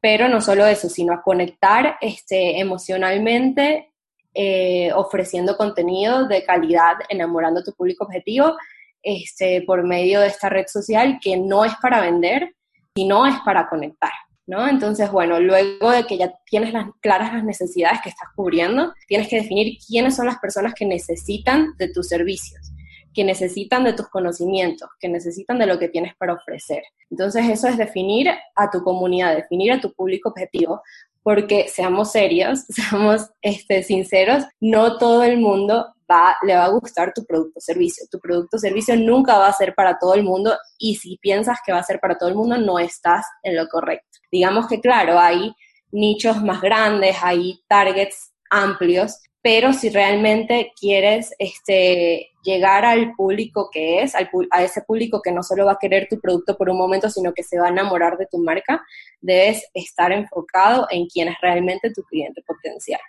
pero 0.00 0.28
no 0.28 0.40
solo 0.40 0.66
eso, 0.66 0.88
sino 0.88 1.12
a 1.12 1.22
conectar 1.22 1.96
este, 2.00 2.58
emocionalmente 2.58 3.92
eh, 4.34 4.90
ofreciendo 4.92 5.56
contenido 5.56 6.26
de 6.26 6.44
calidad, 6.44 6.94
enamorando 7.08 7.60
a 7.60 7.62
tu 7.62 7.72
público 7.72 8.04
objetivo 8.04 8.56
este, 9.00 9.62
por 9.62 9.84
medio 9.84 10.20
de 10.20 10.26
esta 10.26 10.48
red 10.48 10.66
social 10.66 11.20
que 11.22 11.36
no 11.36 11.64
es 11.64 11.72
para 11.80 12.00
vender, 12.00 12.52
sino 12.96 13.26
es 13.26 13.36
para 13.44 13.68
conectar. 13.68 14.10
¿No? 14.46 14.68
Entonces, 14.68 15.10
bueno, 15.10 15.40
luego 15.40 15.90
de 15.90 16.04
que 16.04 16.18
ya 16.18 16.34
tienes 16.44 16.74
claras 17.00 17.32
las 17.32 17.44
necesidades 17.44 18.02
que 18.02 18.10
estás 18.10 18.28
cubriendo, 18.36 18.92
tienes 19.08 19.26
que 19.26 19.36
definir 19.36 19.78
quiénes 19.86 20.16
son 20.16 20.26
las 20.26 20.38
personas 20.38 20.74
que 20.74 20.84
necesitan 20.84 21.74
de 21.78 21.88
tus 21.88 22.08
servicios, 22.08 22.70
que 23.14 23.24
necesitan 23.24 23.84
de 23.84 23.92
tus 23.92 24.08
conocimientos, 24.08 24.88
que 24.98 25.08
necesitan 25.08 25.58
de 25.58 25.66
lo 25.66 25.78
que 25.78 25.88
tienes 25.88 26.14
para 26.16 26.34
ofrecer. 26.34 26.82
Entonces, 27.10 27.48
eso 27.48 27.68
es 27.68 27.78
definir 27.78 28.28
a 28.56 28.70
tu 28.70 28.82
comunidad, 28.82 29.36
definir 29.36 29.72
a 29.72 29.80
tu 29.80 29.92
público 29.92 30.30
objetivo, 30.30 30.82
porque 31.22 31.68
seamos 31.68 32.12
serios, 32.12 32.60
seamos 32.68 33.30
este, 33.40 33.82
sinceros, 33.82 34.44
no 34.60 34.98
todo 34.98 35.22
el 35.22 35.38
mundo 35.38 35.94
va, 36.10 36.36
le 36.42 36.54
va 36.54 36.64
a 36.64 36.68
gustar 36.68 37.12
tu 37.14 37.24
producto 37.24 37.58
o 37.58 37.60
servicio. 37.60 38.04
Tu 38.10 38.18
producto 38.18 38.56
o 38.56 38.60
servicio 38.60 38.96
nunca 38.96 39.38
va 39.38 39.48
a 39.48 39.52
ser 39.52 39.74
para 39.74 39.98
todo 39.98 40.14
el 40.14 40.22
mundo 40.22 40.56
y 40.78 40.96
si 40.96 41.16
piensas 41.18 41.58
que 41.64 41.72
va 41.72 41.78
a 41.78 41.84
ser 41.84 41.98
para 42.00 42.18
todo 42.18 42.28
el 42.28 42.34
mundo, 42.34 42.58
no 42.58 42.78
estás 42.78 43.26
en 43.42 43.56
lo 43.56 43.66
correcto. 43.68 44.18
Digamos 44.30 44.66
que, 44.66 44.80
claro, 44.80 45.18
hay 45.18 45.54
nichos 45.90 46.42
más 46.42 46.60
grandes, 46.60 47.16
hay 47.22 47.60
targets 47.68 48.32
amplios, 48.50 49.20
pero 49.44 49.74
si 49.74 49.90
realmente 49.90 50.72
quieres 50.74 51.34
este, 51.38 52.30
llegar 52.42 52.86
al 52.86 53.12
público 53.12 53.68
que 53.70 54.00
es, 54.00 54.14
a 54.14 54.62
ese 54.62 54.80
público 54.80 55.20
que 55.20 55.32
no 55.32 55.42
solo 55.42 55.66
va 55.66 55.72
a 55.72 55.78
querer 55.78 56.08
tu 56.08 56.18
producto 56.18 56.56
por 56.56 56.70
un 56.70 56.78
momento, 56.78 57.10
sino 57.10 57.34
que 57.34 57.42
se 57.42 57.58
va 57.58 57.66
a 57.66 57.70
enamorar 57.70 58.16
de 58.16 58.24
tu 58.24 58.38
marca, 58.38 58.82
debes 59.20 59.68
estar 59.74 60.12
enfocado 60.12 60.86
en 60.90 61.06
quién 61.08 61.28
es 61.28 61.36
realmente 61.42 61.92
tu 61.92 62.02
cliente 62.04 62.40
potencial. 62.40 63.02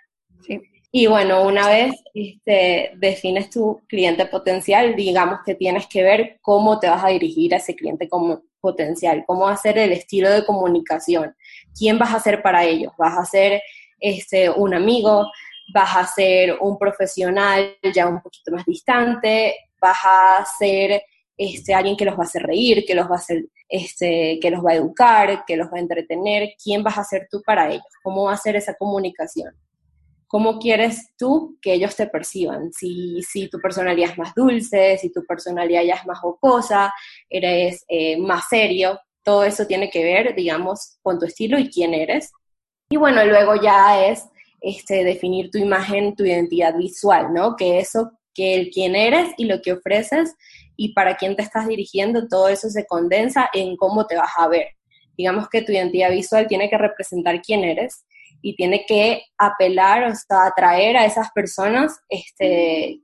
Y 0.92 1.06
bueno, 1.06 1.42
una 1.42 1.70
vez 1.70 1.94
este, 2.12 2.92
defines 2.96 3.48
tu 3.48 3.80
cliente 3.88 4.26
potencial, 4.26 4.94
digamos 4.94 5.38
que 5.42 5.54
tienes 5.54 5.86
que 5.86 6.02
ver 6.02 6.38
cómo 6.42 6.78
te 6.78 6.90
vas 6.90 7.02
a 7.02 7.08
dirigir 7.08 7.54
a 7.54 7.56
ese 7.56 7.74
cliente 7.74 8.10
como 8.10 8.42
potencial, 8.60 9.24
cómo 9.26 9.46
va 9.46 9.52
a 9.52 9.56
ser 9.56 9.78
el 9.78 9.92
estilo 9.92 10.28
de 10.28 10.44
comunicación, 10.44 11.34
quién 11.74 11.98
vas 11.98 12.12
a 12.12 12.20
ser 12.20 12.42
para 12.42 12.66
ellos, 12.66 12.92
vas 12.98 13.16
a 13.16 13.24
ser 13.24 13.62
este, 14.00 14.50
un 14.50 14.74
amigo, 14.74 15.30
vas 15.72 15.96
a 15.96 16.06
ser 16.06 16.56
un 16.60 16.78
profesional 16.78 17.76
ya 17.94 18.06
un 18.06 18.20
poquito 18.20 18.52
más 18.52 18.64
distante, 18.64 19.56
vas 19.80 19.98
a 20.04 20.46
ser 20.58 21.02
este, 21.36 21.74
alguien 21.74 21.96
que 21.96 22.04
los 22.04 22.14
va 22.14 22.22
a 22.22 22.26
hacer 22.26 22.42
reír, 22.42 22.84
que 22.86 22.94
los 22.94 23.06
va 23.06 23.16
a 23.16 23.18
hacer, 23.18 23.46
este, 23.68 24.38
que 24.40 24.50
los 24.50 24.64
va 24.64 24.72
a 24.72 24.76
educar, 24.76 25.44
que 25.46 25.56
los 25.56 25.68
va 25.68 25.76
a 25.76 25.80
entretener, 25.80 26.54
quién 26.62 26.82
vas 26.82 26.98
a 26.98 27.04
ser 27.04 27.28
tú 27.30 27.42
para 27.44 27.68
ellos, 27.68 27.84
cómo 28.02 28.24
va 28.24 28.32
a 28.32 28.38
ser 28.38 28.56
esa 28.56 28.74
comunicación, 28.74 29.54
cómo 30.26 30.58
quieres 30.58 31.10
tú 31.18 31.58
que 31.60 31.74
ellos 31.74 31.94
te 31.94 32.06
perciban, 32.06 32.72
si, 32.72 33.22
si 33.22 33.48
tu 33.48 33.58
personalidad 33.58 34.10
es 34.12 34.18
más 34.18 34.34
dulce, 34.34 34.96
si 34.98 35.12
tu 35.12 35.24
personalidad 35.24 35.82
ya 35.82 35.94
es 35.94 36.06
más 36.06 36.18
jocosa, 36.20 36.92
eres 37.28 37.84
eh, 37.88 38.16
más 38.16 38.48
serio, 38.48 38.98
todo 39.22 39.44
eso 39.44 39.66
tiene 39.66 39.90
que 39.90 40.04
ver, 40.04 40.34
digamos, 40.34 40.98
con 41.02 41.18
tu 41.18 41.26
estilo 41.26 41.58
y 41.58 41.68
quién 41.68 41.94
eres. 41.94 42.30
Y 42.88 42.96
bueno, 42.96 43.24
luego 43.24 43.60
ya 43.60 44.06
es 44.06 44.24
este, 44.66 45.04
definir 45.04 45.48
tu 45.52 45.58
imagen, 45.58 46.16
tu 46.16 46.24
identidad 46.24 46.76
visual, 46.76 47.32
¿no? 47.32 47.54
Que 47.54 47.78
eso, 47.78 48.10
que 48.34 48.56
el 48.56 48.70
quién 48.70 48.96
eres 48.96 49.28
y 49.36 49.44
lo 49.44 49.62
que 49.62 49.72
ofreces 49.72 50.34
y 50.76 50.92
para 50.92 51.16
quién 51.16 51.36
te 51.36 51.42
estás 51.42 51.68
dirigiendo, 51.68 52.26
todo 52.26 52.48
eso 52.48 52.68
se 52.68 52.84
condensa 52.84 53.48
en 53.52 53.76
cómo 53.76 54.08
te 54.08 54.16
vas 54.16 54.32
a 54.36 54.48
ver. 54.48 54.70
Digamos 55.16 55.48
que 55.48 55.62
tu 55.62 55.70
identidad 55.70 56.10
visual 56.10 56.48
tiene 56.48 56.68
que 56.68 56.78
representar 56.78 57.40
quién 57.42 57.62
eres 57.62 58.04
y 58.42 58.56
tiene 58.56 58.84
que 58.88 59.22
apelar, 59.38 60.02
o 60.02 60.12
sea, 60.16 60.46
atraer 60.46 60.96
a 60.96 61.06
esas 61.06 61.30
personas, 61.30 62.00
este, 62.08 63.02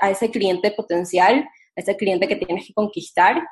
a 0.00 0.10
ese 0.10 0.30
cliente 0.30 0.70
potencial, 0.70 1.46
a 1.76 1.80
ese 1.82 1.98
cliente 1.98 2.26
que 2.26 2.36
tienes 2.36 2.66
que 2.66 2.72
conquistar 2.72 3.46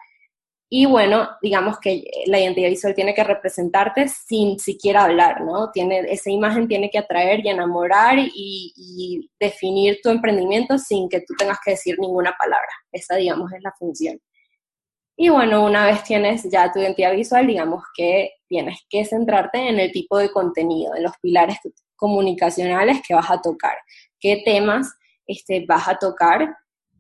y 0.75 0.87
bueno, 0.87 1.29
digamos 1.43 1.79
que 1.79 2.03
la 2.25 2.41
identidad 2.41 2.71
visual 2.71 2.95
tiene 2.95 3.13
que 3.13 3.23
representarte 3.23 4.09
sin 4.09 4.59
siquiera 4.59 5.05
hablar, 5.05 5.43
¿no? 5.43 5.71
Tiene, 5.71 5.99
esa 6.09 6.31
imagen 6.31 6.67
tiene 6.67 6.89
que 6.89 6.97
atraer 6.97 7.45
y 7.45 7.51
enamorar 7.51 8.17
y, 8.19 9.29
definir 9.39 10.01
tu 10.03 10.09
emprendimiento 10.09 10.79
sin 10.79 11.11
que 11.11 11.21
tú 11.21 11.35
tengas 11.37 11.59
que 11.63 11.73
decir 11.73 11.97
ninguna 11.99 12.35
palabra. 12.39 12.71
Esa, 12.91 13.17
digamos, 13.17 13.53
es 13.53 13.63
la 13.63 13.75
función. 13.79 14.19
Y 15.15 15.29
bueno, 15.29 15.63
una 15.63 15.85
vez 15.85 16.05
tienes 16.05 16.51
ya 16.51 16.73
tu 16.73 16.79
identidad 16.79 17.13
visual, 17.13 17.47
digamos 17.47 17.85
que 17.95 18.31
tienes 18.49 18.79
que 18.89 19.05
centrarte 19.05 19.69
en 19.69 19.79
el 19.79 19.93
tipo 19.93 20.17
de 20.17 20.33
contenido, 20.33 20.97
en 20.97 21.03
los 21.03 21.13
pilares 21.21 21.59
comunicacionales 21.97 23.03
que 23.07 23.13
vas 23.13 23.31
a 23.31 23.43
tocar, 23.43 23.77
qué 24.19 24.41
temas 24.43 24.91
este, 25.27 25.67
vas 25.69 25.87
a 25.87 25.99
tocar 25.99 26.57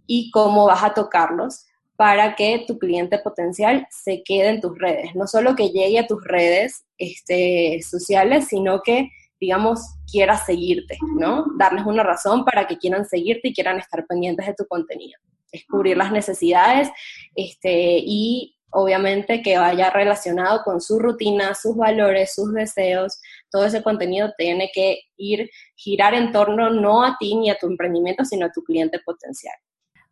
y 0.06 0.30
cómo 0.30 0.66
vas 0.66 0.84
a 0.84 0.92
tocarlos 0.92 1.64
para 1.96 2.34
que 2.34 2.64
tu 2.66 2.78
cliente 2.78 3.18
potencial 3.18 3.86
se 3.90 4.22
quede 4.22 4.48
en 4.48 4.60
tus 4.60 4.78
redes. 4.78 5.14
No 5.14 5.26
solo 5.26 5.54
que 5.54 5.70
llegue 5.70 5.98
a 5.98 6.06
tus 6.06 6.22
redes 6.24 6.84
este, 6.98 7.80
sociales, 7.82 8.48
sino 8.48 8.80
que, 8.82 9.10
digamos, 9.40 9.80
quiera 10.10 10.36
seguirte, 10.36 10.96
¿no? 11.18 11.46
Darles 11.58 11.84
una 11.86 12.02
razón 12.02 12.44
para 12.44 12.66
que 12.66 12.78
quieran 12.78 13.04
seguirte 13.04 13.48
y 13.48 13.54
quieran 13.54 13.78
estar 13.78 14.06
pendientes 14.06 14.46
de 14.46 14.54
tu 14.54 14.66
contenido. 14.66 15.18
Descubrir 15.52 15.96
las 15.96 16.12
necesidades 16.12 16.88
este, 17.36 17.98
y 17.98 18.56
obviamente 18.72 19.42
que 19.42 19.58
vaya 19.58 19.90
relacionado 19.90 20.62
con 20.64 20.80
su 20.80 20.98
rutina, 20.98 21.54
sus 21.54 21.76
valores, 21.76 22.34
sus 22.34 22.52
deseos, 22.54 23.20
todo 23.50 23.66
ese 23.66 23.82
contenido 23.82 24.32
tiene 24.36 24.70
que 24.72 25.02
ir, 25.18 25.50
girar 25.76 26.14
en 26.14 26.32
torno 26.32 26.70
no 26.70 27.04
a 27.04 27.16
ti 27.18 27.34
ni 27.36 27.50
a 27.50 27.58
tu 27.58 27.66
emprendimiento, 27.66 28.24
sino 28.24 28.46
a 28.46 28.50
tu 28.50 28.62
cliente 28.62 28.98
potencial. 29.04 29.54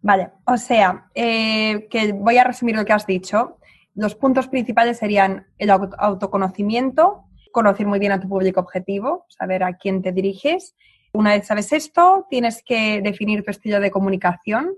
Vale, 0.03 0.31
o 0.47 0.57
sea, 0.57 1.11
eh, 1.15 1.87
que 1.91 2.13
voy 2.13 2.39
a 2.39 2.45
resumir 2.45 2.77
lo 2.77 2.85
que 2.85 2.93
has 2.93 3.07
dicho. 3.07 3.59
Los 3.95 4.15
puntos 4.15 4.49
principales 4.49 4.99
serían 4.99 5.47
el 5.59 5.71
autoconocimiento, 5.71 7.25
conocer 7.53 7.87
muy 7.87 7.99
bien 7.99 8.13
a 8.13 8.21
tu 8.21 8.29
público 8.29 8.61
objetivo, 8.61 9.27
saber 9.29 9.63
a 9.63 9.75
quién 9.75 10.01
te 10.01 10.13
diriges. 10.13 10.75
Una 11.13 11.33
vez 11.33 11.47
sabes 11.47 11.73
esto, 11.73 12.27
tienes 12.31 12.63
que 12.63 13.03
definir 13.03 13.43
tu 13.45 13.51
estilo 13.51 13.81
de 13.81 13.91
comunicación 13.91 14.75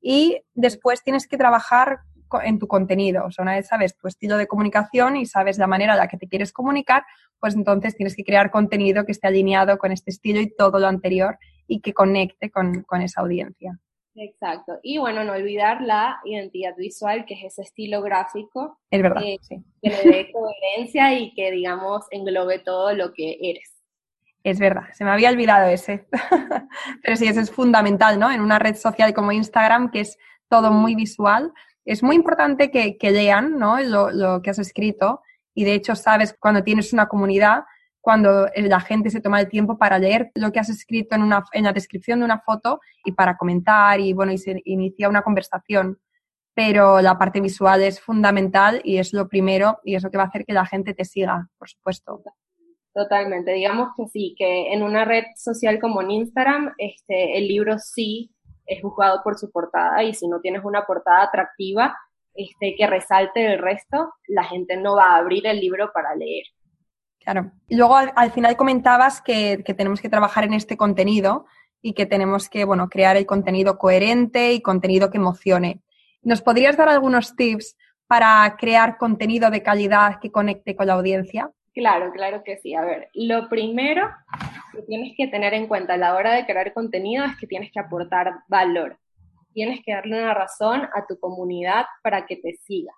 y 0.00 0.42
después 0.54 1.02
tienes 1.02 1.26
que 1.26 1.36
trabajar 1.36 2.00
en 2.44 2.58
tu 2.58 2.66
contenido. 2.66 3.26
O 3.26 3.30
sea, 3.30 3.42
una 3.42 3.56
vez 3.56 3.66
sabes 3.66 3.96
tu 3.96 4.08
estilo 4.08 4.38
de 4.38 4.46
comunicación 4.46 5.16
y 5.16 5.26
sabes 5.26 5.58
la 5.58 5.66
manera 5.66 5.92
en 5.92 5.98
la 5.98 6.08
que 6.08 6.16
te 6.16 6.28
quieres 6.28 6.52
comunicar, 6.52 7.04
pues 7.40 7.54
entonces 7.54 7.96
tienes 7.96 8.16
que 8.16 8.24
crear 8.24 8.50
contenido 8.50 9.04
que 9.04 9.12
esté 9.12 9.26
alineado 9.28 9.76
con 9.78 9.92
este 9.92 10.10
estilo 10.10 10.40
y 10.40 10.54
todo 10.54 10.78
lo 10.78 10.86
anterior 10.86 11.38
y 11.66 11.80
que 11.80 11.92
conecte 11.92 12.50
con, 12.50 12.84
esa 13.02 13.20
audiencia. 13.20 13.78
Exacto. 14.14 14.78
Y 14.82 14.98
bueno, 14.98 15.24
no 15.24 15.32
olvidar 15.32 15.80
la 15.80 16.20
identidad 16.24 16.76
visual, 16.76 17.24
que 17.24 17.34
es 17.34 17.44
ese 17.44 17.62
estilo 17.62 18.02
gráfico. 18.02 18.78
Es 18.90 19.02
verdad. 19.02 19.22
Eh, 19.24 19.38
que 19.48 19.90
le 19.90 20.10
dé 20.10 20.32
coherencia 20.32 21.18
y 21.18 21.32
que, 21.34 21.50
digamos, 21.50 22.06
englobe 22.10 22.58
todo 22.58 22.92
lo 22.92 23.12
que 23.12 23.38
eres. 23.40 23.72
Es 24.44 24.58
verdad, 24.58 24.92
se 24.92 25.04
me 25.04 25.10
había 25.10 25.30
olvidado 25.30 25.68
ese. 25.68 26.06
Pero 27.02 27.16
sí, 27.16 27.26
eso 27.26 27.40
es 27.40 27.50
fundamental, 27.50 28.18
¿no? 28.18 28.30
En 28.30 28.40
una 28.40 28.58
red 28.58 28.74
social 28.74 29.14
como 29.14 29.32
Instagram, 29.32 29.90
que 29.90 30.00
es 30.00 30.18
todo 30.48 30.72
muy 30.72 30.94
visual, 30.94 31.52
es 31.84 32.02
muy 32.02 32.16
importante 32.16 32.70
que, 32.70 33.10
lean 33.10 33.58
¿no? 33.58 33.80
lo, 33.80 34.42
que 34.42 34.50
has 34.50 34.58
escrito 34.58 35.22
y 35.54 35.64
de 35.64 35.74
hecho 35.74 35.96
sabes 35.96 36.34
cuando 36.38 36.62
tienes 36.62 36.92
una 36.92 37.08
comunidad, 37.08 37.64
cuando 38.02 38.48
la 38.56 38.80
gente 38.80 39.10
se 39.10 39.20
toma 39.20 39.40
el 39.40 39.48
tiempo 39.48 39.78
para 39.78 39.98
leer 39.98 40.32
lo 40.34 40.50
que 40.50 40.58
has 40.58 40.68
escrito 40.68 41.14
en, 41.14 41.22
una, 41.22 41.44
en 41.52 41.64
la 41.64 41.72
descripción 41.72 42.18
de 42.18 42.24
una 42.24 42.40
foto 42.40 42.80
y 43.04 43.12
para 43.12 43.36
comentar 43.36 44.00
y 44.00 44.12
bueno, 44.12 44.32
y 44.32 44.38
se 44.38 44.60
inicia 44.64 45.08
una 45.08 45.22
conversación. 45.22 45.98
Pero 46.52 47.00
la 47.00 47.16
parte 47.16 47.40
visual 47.40 47.82
es 47.82 48.00
fundamental 48.00 48.82
y 48.84 48.98
es 48.98 49.14
lo 49.14 49.28
primero 49.28 49.78
y 49.84 49.94
es 49.94 50.02
lo 50.02 50.10
que 50.10 50.18
va 50.18 50.24
a 50.24 50.26
hacer 50.26 50.44
que 50.44 50.52
la 50.52 50.66
gente 50.66 50.94
te 50.94 51.04
siga, 51.04 51.48
por 51.56 51.68
supuesto. 51.68 52.22
Totalmente, 52.92 53.52
digamos 53.52 53.90
que 53.96 54.06
sí, 54.08 54.34
que 54.36 54.72
en 54.72 54.82
una 54.82 55.04
red 55.04 55.24
social 55.36 55.78
como 55.80 56.02
en 56.02 56.10
Instagram, 56.10 56.74
este, 56.76 57.38
el 57.38 57.46
libro 57.46 57.78
sí 57.78 58.34
es 58.66 58.82
juzgado 58.82 59.22
por 59.22 59.38
su 59.38 59.50
portada 59.50 60.02
y 60.02 60.12
si 60.12 60.26
no 60.26 60.40
tienes 60.40 60.62
una 60.64 60.84
portada 60.84 61.22
atractiva 61.22 61.96
este, 62.34 62.74
que 62.76 62.86
resalte 62.86 63.46
el 63.46 63.60
resto, 63.60 64.12
la 64.26 64.44
gente 64.44 64.76
no 64.76 64.96
va 64.96 65.14
a 65.14 65.16
abrir 65.18 65.46
el 65.46 65.60
libro 65.60 65.92
para 65.94 66.16
leer. 66.16 66.44
Claro. 67.24 67.52
Y 67.68 67.76
luego 67.76 67.96
al, 67.96 68.32
final 68.32 68.56
comentabas 68.56 69.20
que, 69.20 69.62
que, 69.64 69.74
tenemos 69.74 70.00
que 70.00 70.08
trabajar 70.08 70.44
en 70.44 70.54
este 70.54 70.76
contenido 70.76 71.46
y 71.80 71.92
que 71.94 72.06
tenemos 72.06 72.48
que, 72.48 72.64
bueno, 72.64 72.88
crear 72.88 73.16
el 73.16 73.26
contenido 73.26 73.78
coherente 73.78 74.52
y 74.52 74.60
contenido 74.60 75.10
que 75.10 75.18
emocione. 75.18 75.80
¿Nos 76.22 76.42
podrías 76.42 76.76
dar 76.76 76.88
algunos 76.88 77.36
tips 77.36 77.76
para 78.06 78.56
crear 78.58 78.98
contenido 78.98 79.50
de 79.50 79.62
calidad 79.62 80.20
que 80.20 80.30
conecte 80.30 80.76
con 80.76 80.86
la 80.86 80.94
audiencia? 80.94 81.50
Claro, 81.74 82.12
claro 82.12 82.42
que 82.44 82.58
sí. 82.58 82.74
A 82.74 82.82
ver, 82.82 83.08
lo 83.14 83.48
primero 83.48 84.10
que 84.72 84.82
tienes 84.82 85.14
que 85.16 85.28
tener 85.28 85.54
en 85.54 85.66
cuenta 85.66 85.94
a 85.94 85.96
la 85.96 86.14
hora 86.14 86.34
de 86.34 86.44
crear 86.44 86.72
contenido 86.72 87.24
es 87.24 87.36
que 87.38 87.46
tienes 87.46 87.72
que 87.72 87.80
aportar 87.80 88.40
valor. 88.48 88.98
Tienes 89.54 89.80
que 89.84 89.92
darle 89.92 90.22
una 90.22 90.34
razón 90.34 90.82
a 90.82 91.06
tu 91.08 91.18
comunidad 91.18 91.86
para 92.02 92.26
que 92.26 92.36
te 92.36 92.54
siga. 92.54 92.92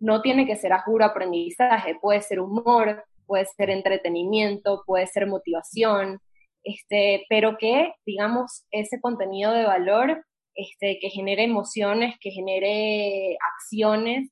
No 0.00 0.20
tiene 0.22 0.46
que 0.46 0.56
ser 0.56 0.72
a 0.72 0.82
juro 0.82 1.04
aprendizaje, 1.04 1.96
puede 2.00 2.20
ser 2.20 2.40
humor, 2.40 3.04
puede 3.28 3.46
ser 3.46 3.70
entretenimiento, 3.70 4.82
puede 4.86 5.06
ser 5.06 5.28
motivación, 5.28 6.18
este, 6.64 7.24
pero 7.28 7.56
que, 7.58 7.92
digamos, 8.04 8.64
ese 8.72 9.00
contenido 9.00 9.52
de 9.52 9.64
valor 9.64 10.24
este, 10.54 10.98
que 11.00 11.10
genere 11.10 11.44
emociones, 11.44 12.16
que 12.20 12.30
genere 12.30 13.36
acciones, 13.54 14.30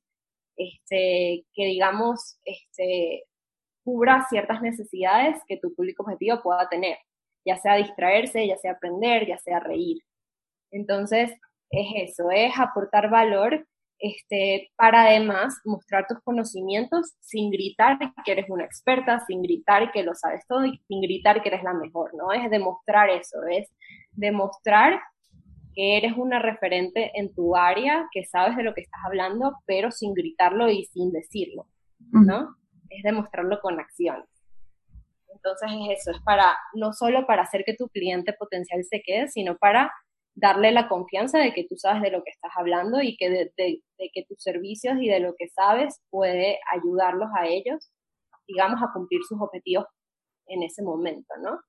este, 0.57 1.45
que 1.53 1.65
digamos, 1.65 2.39
este, 2.43 3.23
cubra 3.83 4.25
ciertas 4.29 4.61
necesidades 4.61 5.37
que 5.47 5.57
tu 5.57 5.73
público 5.73 6.03
objetivo 6.03 6.41
pueda 6.43 6.67
tener, 6.67 6.97
ya 7.45 7.57
sea 7.57 7.75
distraerse, 7.75 8.45
ya 8.47 8.57
sea 8.57 8.73
aprender, 8.73 9.27
ya 9.27 9.37
sea 9.37 9.59
reír. 9.59 9.99
Entonces, 10.71 11.31
es 11.69 12.09
eso, 12.11 12.31
es 12.31 12.53
aportar 12.59 13.09
valor 13.09 13.65
este, 13.99 14.71
para 14.75 15.07
además 15.07 15.59
mostrar 15.65 16.05
tus 16.07 16.19
conocimientos 16.21 17.15
sin 17.19 17.49
gritar 17.51 17.97
que 18.23 18.31
eres 18.31 18.49
una 18.49 18.63
experta, 18.63 19.19
sin 19.25 19.41
gritar 19.41 19.91
que 19.91 20.03
lo 20.03 20.13
sabes 20.13 20.45
todo 20.47 20.65
y 20.65 20.77
sin 20.87 21.01
gritar 21.01 21.41
que 21.41 21.49
eres 21.49 21.63
la 21.63 21.73
mejor, 21.73 22.13
¿no? 22.15 22.31
Es 22.31 22.49
demostrar 22.49 23.09
eso, 23.09 23.43
es 23.49 23.69
demostrar 24.11 25.01
que 25.73 25.97
eres 25.97 26.13
una 26.17 26.39
referente 26.39 27.11
en 27.13 27.33
tu 27.33 27.55
área, 27.55 28.07
que 28.11 28.25
sabes 28.25 28.55
de 28.55 28.63
lo 28.63 28.73
que 28.73 28.81
estás 28.81 29.01
hablando, 29.05 29.57
pero 29.65 29.91
sin 29.91 30.13
gritarlo 30.13 30.69
y 30.69 30.85
sin 30.85 31.11
decirlo, 31.11 31.67
¿no? 32.11 32.55
es 32.89 33.03
demostrarlo 33.03 33.59
con 33.61 33.79
acciones. 33.79 34.27
Entonces 35.33 35.69
es 35.71 35.99
eso, 35.99 36.11
es 36.11 36.21
para, 36.23 36.57
no 36.73 36.93
solo 36.93 37.25
para 37.27 37.43
hacer 37.43 37.63
que 37.63 37.75
tu 37.75 37.89
cliente 37.89 38.33
potencial 38.33 38.83
se 38.83 39.01
quede, 39.01 39.27
sino 39.27 39.57
para 39.57 39.91
darle 40.37 40.71
la 40.71 40.87
confianza 40.87 41.39
de 41.39 41.51
que 41.51 41.63
tú 41.63 41.75
sabes 41.77 42.03
de 42.03 42.11
lo 42.11 42.23
que 42.23 42.29
estás 42.29 42.51
hablando 42.55 43.01
y 43.01 43.17
que 43.17 43.29
de, 43.29 43.51
que 43.97 44.25
tus 44.27 44.41
servicios 44.41 44.95
y 45.01 45.09
de 45.09 45.19
lo 45.19 45.33
que 45.35 45.49
sabes 45.49 45.99
puede 46.11 46.59
ayudarlos 46.71 47.29
a 47.35 47.47
ellos, 47.47 47.91
digamos, 48.47 48.79
a 48.83 48.93
cumplir 48.93 49.21
sus 49.27 49.41
objetivos 49.41 49.85
en 50.45 50.61
ese 50.61 50.83
momento, 50.83 51.33
¿no? 51.41 51.59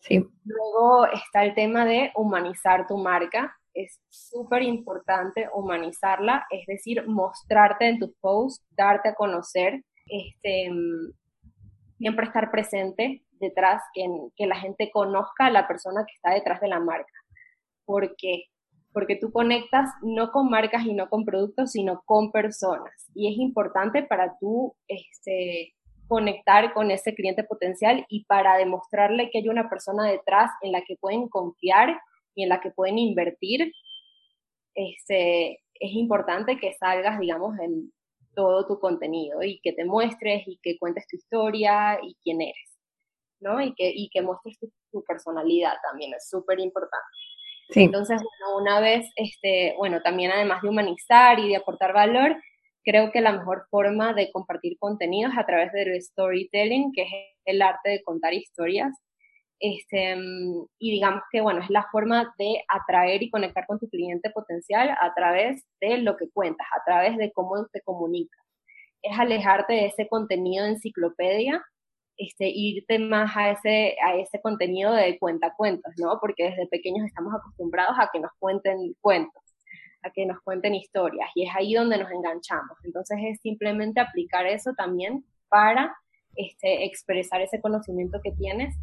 Sí. 0.00 0.26
Luego 0.44 1.06
está 1.06 1.44
el 1.44 1.54
tema 1.54 1.84
de 1.84 2.10
humanizar 2.16 2.86
tu 2.86 2.96
marca. 2.96 3.54
Es 3.74 4.00
súper 4.08 4.62
importante 4.62 5.48
humanizarla, 5.54 6.46
es 6.50 6.64
decir, 6.66 7.06
mostrarte 7.06 7.88
en 7.88 7.98
tus 7.98 8.14
posts, 8.20 8.64
darte 8.70 9.10
a 9.10 9.14
conocer, 9.14 9.84
este, 10.06 10.70
siempre 11.98 12.26
estar 12.26 12.50
presente 12.50 13.22
detrás, 13.32 13.82
que, 13.92 14.06
que 14.34 14.46
la 14.46 14.56
gente 14.56 14.90
conozca 14.90 15.46
a 15.46 15.50
la 15.50 15.68
persona 15.68 16.04
que 16.06 16.14
está 16.14 16.30
detrás 16.30 16.60
de 16.60 16.68
la 16.68 16.80
marca. 16.80 17.12
¿Por 17.92 18.16
qué? 18.16 18.44
Porque 18.92 19.16
tú 19.16 19.30
conectas 19.30 19.90
no 20.02 20.30
con 20.32 20.48
marcas 20.48 20.86
y 20.86 20.94
no 20.94 21.10
con 21.10 21.24
productos, 21.24 21.72
sino 21.72 22.02
con 22.06 22.32
personas. 22.32 23.10
Y 23.14 23.30
es 23.30 23.38
importante 23.38 24.02
para 24.02 24.38
tú 24.38 24.74
este, 24.88 25.74
conectar 26.08 26.72
con 26.72 26.90
ese 26.90 27.14
cliente 27.14 27.44
potencial 27.44 28.06
y 28.08 28.24
para 28.24 28.56
demostrarle 28.56 29.30
que 29.30 29.38
hay 29.38 29.48
una 29.48 29.68
persona 29.68 30.06
detrás 30.06 30.50
en 30.62 30.72
la 30.72 30.82
que 30.82 30.96
pueden 30.96 31.28
confiar 31.28 32.00
y 32.34 32.44
en 32.44 32.48
la 32.48 32.60
que 32.60 32.70
pueden 32.70 32.98
invertir. 32.98 33.72
Este, 34.74 35.60
es 35.74 35.92
importante 35.92 36.58
que 36.58 36.72
salgas, 36.74 37.20
digamos, 37.20 37.58
en, 37.58 37.92
todo 38.34 38.66
tu 38.66 38.78
contenido 38.78 39.42
y 39.42 39.60
que 39.60 39.72
te 39.72 39.84
muestres 39.84 40.46
y 40.46 40.58
que 40.62 40.78
cuentes 40.78 41.06
tu 41.06 41.16
historia 41.16 41.98
y 42.02 42.16
quién 42.22 42.40
eres, 42.40 42.78
¿no? 43.40 43.60
Y 43.60 43.74
que, 43.74 43.90
y 43.94 44.08
que 44.10 44.22
muestres 44.22 44.58
tu, 44.58 45.04
personalidad 45.04 45.74
también, 45.82 46.12
es 46.14 46.28
súper 46.28 46.60
importante. 46.60 47.06
Sí. 47.70 47.84
Entonces, 47.84 48.20
una 48.58 48.80
vez, 48.80 49.10
este, 49.16 49.74
bueno, 49.78 50.00
también 50.02 50.30
además 50.30 50.62
de 50.62 50.68
humanizar 50.68 51.38
y 51.38 51.48
de 51.48 51.56
aportar 51.56 51.92
valor, 51.92 52.36
creo 52.84 53.12
que 53.12 53.20
la 53.20 53.32
mejor 53.32 53.66
forma 53.70 54.12
de 54.12 54.30
compartir 54.32 54.76
contenidos 54.78 55.32
a 55.36 55.46
través 55.46 55.72
del 55.72 56.00
storytelling, 56.00 56.92
que 56.92 57.02
es 57.02 57.08
el 57.44 57.62
arte 57.62 57.90
de 57.90 58.02
contar 58.02 58.34
historias. 58.34 58.92
Este, 59.60 60.16
y 60.78 60.90
digamos 60.90 61.22
que, 61.30 61.40
bueno, 61.40 61.60
es 61.62 61.70
la 61.70 61.86
forma 61.92 62.34
de 62.36 62.64
atraer 62.68 63.22
y 63.22 63.30
conectar 63.30 63.64
con 63.66 63.78
tu 63.78 63.88
cliente 63.88 64.30
potencial 64.30 64.90
a 64.90 65.14
través 65.14 65.64
de 65.80 65.98
lo 65.98 66.16
que 66.16 66.28
cuentas, 66.30 66.66
a 66.76 66.82
través 66.84 67.16
de 67.16 67.30
cómo 67.32 67.66
te 67.72 67.80
comunicas. 67.82 68.40
Es 69.02 69.16
alejarte 69.18 69.74
de 69.74 69.86
ese 69.86 70.08
contenido 70.08 70.66
enciclopedia, 70.66 71.64
este, 72.22 72.48
irte 72.48 72.98
más 72.98 73.36
a 73.36 73.50
ese, 73.50 73.96
a 74.04 74.14
ese 74.16 74.40
contenido 74.40 74.92
de 74.92 75.18
cuentacuentos, 75.18 75.92
¿no? 75.98 76.18
Porque 76.20 76.44
desde 76.44 76.66
pequeños 76.68 77.06
estamos 77.06 77.34
acostumbrados 77.34 77.96
a 77.98 78.10
que 78.12 78.20
nos 78.20 78.30
cuenten 78.38 78.94
cuentos, 79.00 79.42
a 80.02 80.10
que 80.10 80.24
nos 80.24 80.40
cuenten 80.42 80.74
historias, 80.74 81.30
y 81.34 81.48
es 81.48 81.54
ahí 81.54 81.74
donde 81.74 81.98
nos 81.98 82.10
enganchamos. 82.10 82.78
Entonces 82.84 83.18
es 83.22 83.40
simplemente 83.40 84.00
aplicar 84.00 84.46
eso 84.46 84.72
también 84.76 85.24
para 85.48 85.96
este, 86.36 86.84
expresar 86.84 87.40
ese 87.40 87.60
conocimiento 87.60 88.20
que 88.22 88.32
tienes 88.32 88.74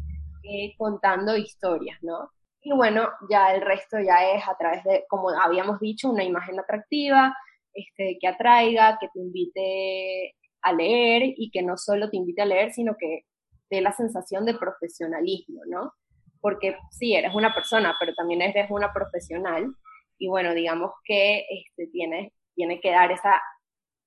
eh, 0.42 0.74
contando 0.76 1.36
historias, 1.36 1.98
¿no? 2.02 2.30
Y 2.62 2.72
bueno, 2.74 3.08
ya 3.30 3.54
el 3.54 3.62
resto 3.62 3.98
ya 4.00 4.34
es 4.34 4.46
a 4.46 4.56
través 4.58 4.84
de, 4.84 5.04
como 5.08 5.30
habíamos 5.30 5.80
dicho, 5.80 6.10
una 6.10 6.24
imagen 6.24 6.60
atractiva, 6.60 7.34
este, 7.72 8.18
que 8.20 8.28
atraiga, 8.28 8.98
que 9.00 9.08
te 9.14 9.18
invite 9.18 10.34
a 10.62 10.72
leer 10.74 11.22
y 11.36 11.50
que 11.50 11.62
no 11.62 11.78
solo 11.78 12.10
te 12.10 12.18
invite 12.18 12.42
a 12.42 12.46
leer, 12.46 12.72
sino 12.72 12.96
que 12.98 13.24
dé 13.70 13.80
la 13.80 13.92
sensación 13.92 14.44
de 14.44 14.54
profesionalismo, 14.54 15.62
¿no? 15.66 15.92
Porque 16.40 16.76
sí, 16.90 17.14
eres 17.14 17.34
una 17.34 17.54
persona, 17.54 17.94
pero 18.00 18.14
también 18.14 18.42
eres 18.42 18.70
una 18.70 18.92
profesional 18.92 19.74
y 20.18 20.28
bueno, 20.28 20.54
digamos 20.54 20.92
que 21.04 21.46
este, 21.50 21.86
tiene, 21.88 22.32
tiene 22.54 22.80
que 22.80 22.90
dar 22.90 23.10
esa, 23.10 23.40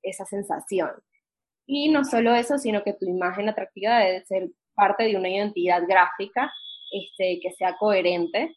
esa 0.01 0.25
sensación. 0.25 0.91
Y 1.65 1.89
no 1.89 2.03
solo 2.03 2.35
eso, 2.35 2.57
sino 2.57 2.83
que 2.83 2.93
tu 2.93 3.05
imagen 3.05 3.49
atractiva 3.49 3.99
debe 3.99 4.25
ser 4.25 4.49
parte 4.75 5.05
de 5.05 5.15
una 5.17 5.29
identidad 5.29 5.83
gráfica 5.87 6.51
este, 6.91 7.39
que 7.41 7.51
sea 7.51 7.75
coherente 7.77 8.55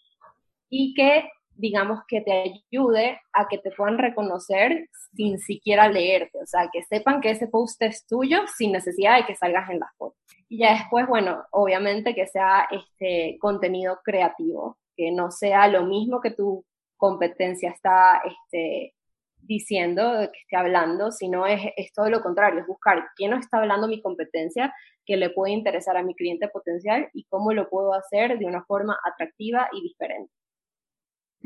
y 0.69 0.95
que 0.95 1.29
digamos 1.57 2.01
que 2.07 2.21
te 2.21 2.61
ayude 2.71 3.21
a 3.33 3.49
que 3.49 3.59
te 3.59 3.71
puedan 3.71 3.99
reconocer 3.99 4.89
sin 5.15 5.39
siquiera 5.39 5.89
leerte, 5.89 6.39
o 6.39 6.47
sea, 6.47 6.69
que 6.73 6.83
sepan 6.83 7.21
que 7.21 7.31
ese 7.31 7.49
post 7.49 7.81
es 7.83 8.07
tuyo 8.07 8.41
sin 8.57 8.73
necesidad 8.73 9.17
de 9.17 9.27
que 9.27 9.35
salgas 9.35 9.71
en 9.71 9.81
las 9.81 9.95
fotos. 9.97 10.19
Y 10.49 10.59
ya 10.59 10.75
después, 10.75 11.07
bueno, 11.07 11.45
obviamente 11.51 12.15
que 12.15 12.27
sea 12.27 12.69
este 12.71 13.39
contenido 13.41 14.01
creativo, 14.05 14.79
que 14.97 15.11
no 15.11 15.31
sea 15.31 15.69
lo 15.69 15.85
mismo 15.85 16.21
que 16.21 16.31
tu 16.31 16.65
competencia 16.97 17.71
está 17.71 18.23
este, 18.25 18.95
diciendo, 19.39 20.29
que 20.33 20.39
esté 20.39 20.57
hablando, 20.57 21.11
sino 21.11 21.47
es, 21.47 21.61
es 21.77 21.93
todo 21.93 22.11
lo 22.11 22.23
contrario, 22.23 22.61
es 22.61 22.67
buscar 22.67 23.09
quién 23.17 23.31
no 23.31 23.39
está 23.39 23.59
hablando 23.59 23.89
mi 23.89 24.03
competencia, 24.03 24.75
que 25.05 25.17
le 25.17 25.31
puede 25.31 25.53
interesar 25.53 25.97
a 25.97 26.03
mi 26.03 26.15
cliente 26.15 26.49
potencial 26.49 27.09
y 27.15 27.25
cómo 27.25 27.53
lo 27.53 27.69
puedo 27.69 27.95
hacer 27.95 28.39
de 28.39 28.47
una 28.47 28.65
forma 28.65 28.99
atractiva 29.05 29.69
y 29.73 29.83
diferente. 29.83 30.33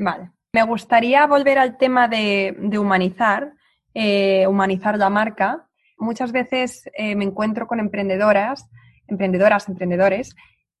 Vale. 0.01 0.31
Me 0.53 0.63
gustaría 0.63 1.27
volver 1.27 1.59
al 1.59 1.77
tema 1.77 2.07
de, 2.07 2.57
humanizar, 2.77 3.53
eh, 3.93 4.47
humanizar 4.47 4.97
la 4.97 5.11
marca. 5.11 5.67
Muchas 5.97 6.31
veces 6.31 6.89
eh, 6.97 7.15
me 7.15 7.23
encuentro 7.23 7.67
con 7.67 7.79
emprendedoras, 7.79 8.67
emprendedoras, 9.07 9.69
emprendedores, 9.69 10.35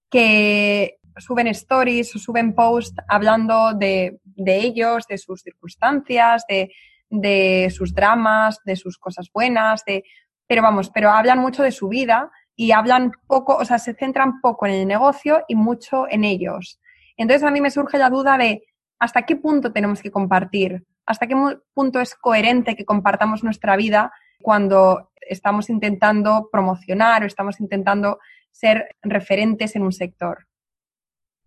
que 0.09 0.97
suben 1.17 1.47
stories 1.47 2.15
o 2.15 2.19
suben 2.19 2.55
posts 2.55 2.95
hablando 3.07 3.73
de, 3.75 4.19
ellos, 4.47 5.05
de 5.07 5.19
sus 5.19 5.41
circunstancias, 5.41 6.43
de, 6.49 6.73
de, 7.07 7.69
sus 7.69 7.93
dramas, 7.93 8.57
de 8.65 8.75
sus 8.75 8.97
cosas 8.97 9.29
buenas, 9.31 9.85
de, 9.85 10.03
pero 10.47 10.63
vamos, 10.63 10.89
pero 10.89 11.11
hablan 11.11 11.37
mucho 11.37 11.61
de 11.61 11.71
su 11.71 11.89
vida 11.89 12.31
y 12.55 12.71
hablan 12.71 13.11
poco, 13.27 13.55
o 13.55 13.65
sea, 13.65 13.77
se 13.77 13.93
centran 13.93 14.41
poco 14.41 14.65
en 14.65 14.73
el 14.73 14.87
negocio 14.87 15.43
y 15.47 15.53
mucho 15.53 16.07
en 16.09 16.23
ellos. 16.23 16.81
Entonces 17.17 17.47
a 17.47 17.51
mí 17.51 17.61
me 17.61 17.69
surge 17.69 17.99
la 17.99 18.09
duda 18.09 18.35
de, 18.37 18.63
hasta 19.01 19.23
qué 19.23 19.35
punto 19.35 19.73
tenemos 19.73 19.99
que 19.99 20.11
compartir, 20.11 20.85
hasta 21.07 21.25
qué 21.25 21.35
punto 21.73 21.99
es 21.99 22.13
coherente 22.13 22.75
que 22.75 22.85
compartamos 22.85 23.43
nuestra 23.43 23.75
vida 23.75 24.13
cuando 24.43 25.09
estamos 25.21 25.71
intentando 25.71 26.49
promocionar 26.51 27.23
o 27.23 27.25
estamos 27.25 27.59
intentando 27.59 28.19
ser 28.51 28.95
referentes 29.01 29.75
en 29.75 29.81
un 29.81 29.91
sector. 29.91 30.45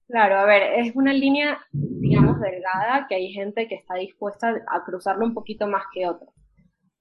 Claro, 0.08 0.34
a 0.40 0.44
ver, 0.44 0.80
es 0.80 0.96
una 0.96 1.12
línea, 1.12 1.60
digamos, 1.70 2.40
delgada, 2.40 3.06
que 3.08 3.14
hay 3.14 3.32
gente 3.32 3.68
que 3.68 3.76
está 3.76 3.94
dispuesta 3.94 4.48
a 4.68 4.84
cruzarlo 4.84 5.24
un 5.24 5.32
poquito 5.32 5.68
más 5.68 5.84
que 5.92 6.08
otra. 6.08 6.26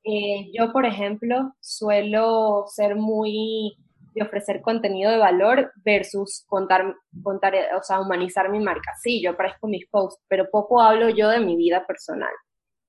Eh, 0.03 0.51
yo, 0.53 0.71
por 0.71 0.85
ejemplo, 0.85 1.55
suelo 1.61 2.65
ser 2.67 2.95
muy 2.95 3.75
de 4.13 4.23
ofrecer 4.23 4.61
contenido 4.61 5.11
de 5.11 5.17
valor 5.17 5.71
versus 5.83 6.43
contar, 6.47 6.95
contar, 7.21 7.53
o 7.77 7.83
sea, 7.83 7.99
humanizar 7.99 8.49
mi 8.49 8.59
marca. 8.59 8.91
Sí, 9.01 9.21
yo 9.21 9.31
aparezco 9.31 9.67
mis 9.67 9.87
posts, 9.87 10.23
pero 10.27 10.49
poco 10.51 10.81
hablo 10.81 11.09
yo 11.09 11.29
de 11.29 11.39
mi 11.39 11.55
vida 11.55 11.85
personal. 11.85 12.33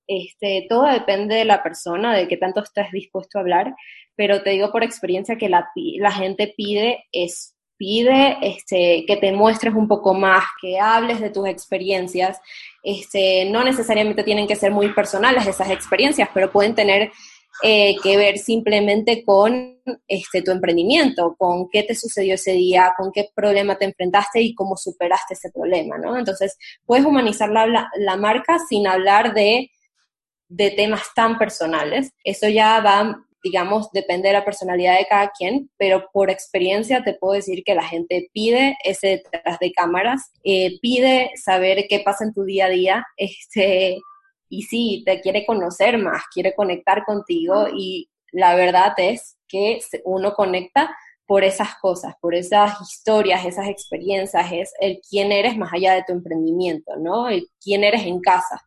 Este, 0.07 0.67
todo 0.69 0.85
depende 0.85 1.35
de 1.35 1.45
la 1.45 1.63
persona, 1.63 2.15
de 2.15 2.29
qué 2.29 2.37
tanto 2.37 2.63
estás 2.63 2.91
dispuesto 2.93 3.39
a 3.39 3.41
hablar, 3.41 3.75
pero 4.17 4.43
te 4.43 4.51
digo 4.51 4.71
por 4.71 4.85
experiencia 4.85 5.37
que 5.37 5.49
la, 5.49 5.71
la 5.99 6.11
gente 6.13 6.53
pide 6.57 7.05
es 7.11 7.55
pide 7.77 8.39
este, 8.41 9.05
que 9.07 9.17
te 9.17 9.33
muestres 9.33 9.75
un 9.75 9.89
poco 9.89 10.15
más, 10.15 10.45
que 10.61 10.79
hables 10.79 11.21
de 11.21 11.31
tus 11.31 11.49
experiencias. 11.49 12.41
Este, 12.83 13.47
no 13.51 13.65
necesariamente 13.65 14.23
tienen 14.23 14.47
que 14.47 14.57
ser 14.57 14.71
muy 14.71 14.93
personales 14.93 15.47
esas 15.47 15.71
experiencias, 15.71 16.29
pero 16.33 16.53
pueden 16.53 16.75
tener 16.75 17.11
eh, 17.63 17.97
que 18.03 18.17
ver 18.17 18.39
simplemente 18.39 19.25
con 19.25 19.81
este, 20.09 20.43
tu 20.43 20.51
emprendimiento, 20.51 21.37
con 21.39 21.69
qué 21.71 21.83
te 21.83 21.95
sucedió 21.95 22.35
ese 22.35 22.53
día, 22.53 22.93
con 22.97 23.13
qué 23.13 23.29
problema 23.35 23.77
te 23.77 23.85
enfrentaste 23.85 24.41
y 24.41 24.55
cómo 24.55 24.77
superaste 24.77 25.35
ese 25.35 25.51
problema, 25.51 25.99
¿no? 25.99 26.19
Entonces, 26.19 26.57
puedes 26.85 27.05
humanizar 27.05 27.51
la, 27.51 27.89
la 27.97 28.17
marca 28.17 28.59
sin 28.69 28.87
hablar 28.87 29.35
de, 29.35 29.71
de 30.49 30.71
temas 30.71 31.03
tan 31.15 31.39
personales. 31.39 32.11
Eso 32.25 32.49
ya 32.49 32.81
va 32.81 33.25
digamos, 33.45 33.93
depende 33.93 34.29
de 34.29 34.33
la 34.33 34.45
personalidad 34.45 34.99
de 34.99 35.07
cada 35.07 35.31
quien, 35.31 35.71
pero 35.77 36.09
por 36.13 36.31
experiencia 36.31 37.05
te 37.05 37.13
puedo 37.13 37.35
decir 37.35 37.63
que 37.63 37.75
la 37.75 37.87
gente 37.87 38.31
pide 38.33 38.75
ese 38.83 39.23
detrás 39.33 39.59
de 39.59 39.71
cámaras, 39.71 40.33
eh, 40.43 40.79
pide 40.81 41.31
saber 41.37 41.85
qué 41.87 42.01
pasa 42.01 42.25
en 42.25 42.33
tu 42.33 42.45
día 42.45 42.67
a 42.67 42.71
día, 42.71 43.07
este, 43.19 43.99
y 44.49 44.63
sí, 44.63 45.03
te 45.05 45.21
quiere 45.21 45.45
conocer 45.47 45.99
más, 45.99 46.23
quiere 46.33 46.55
conectar 46.55 47.05
contigo 47.05 47.67
y 47.75 48.11
la 48.33 48.55
verdad 48.55 48.93
es 48.99 49.39
que 49.49 49.81
uno 50.05 50.35
conecta 50.35 50.95
por 51.27 51.45
esas 51.45 51.77
cosas, 51.77 52.15
por 52.21 52.35
esas 52.35 52.81
historias, 52.81 53.47
esas 53.47 53.69
experiencias, 53.69 54.53
es 54.53 54.73
el 54.81 55.01
quién 55.09 55.33
eres 55.33 55.57
más 55.57 55.73
allá 55.73 55.95
de 55.95 56.05
tu 56.07 56.13
emprendimiento, 56.13 56.97
¿no? 56.97 57.29
El 57.29 57.49
quién 57.63 57.85
eres 57.85 58.05
en 58.05 58.21
casa, 58.21 58.61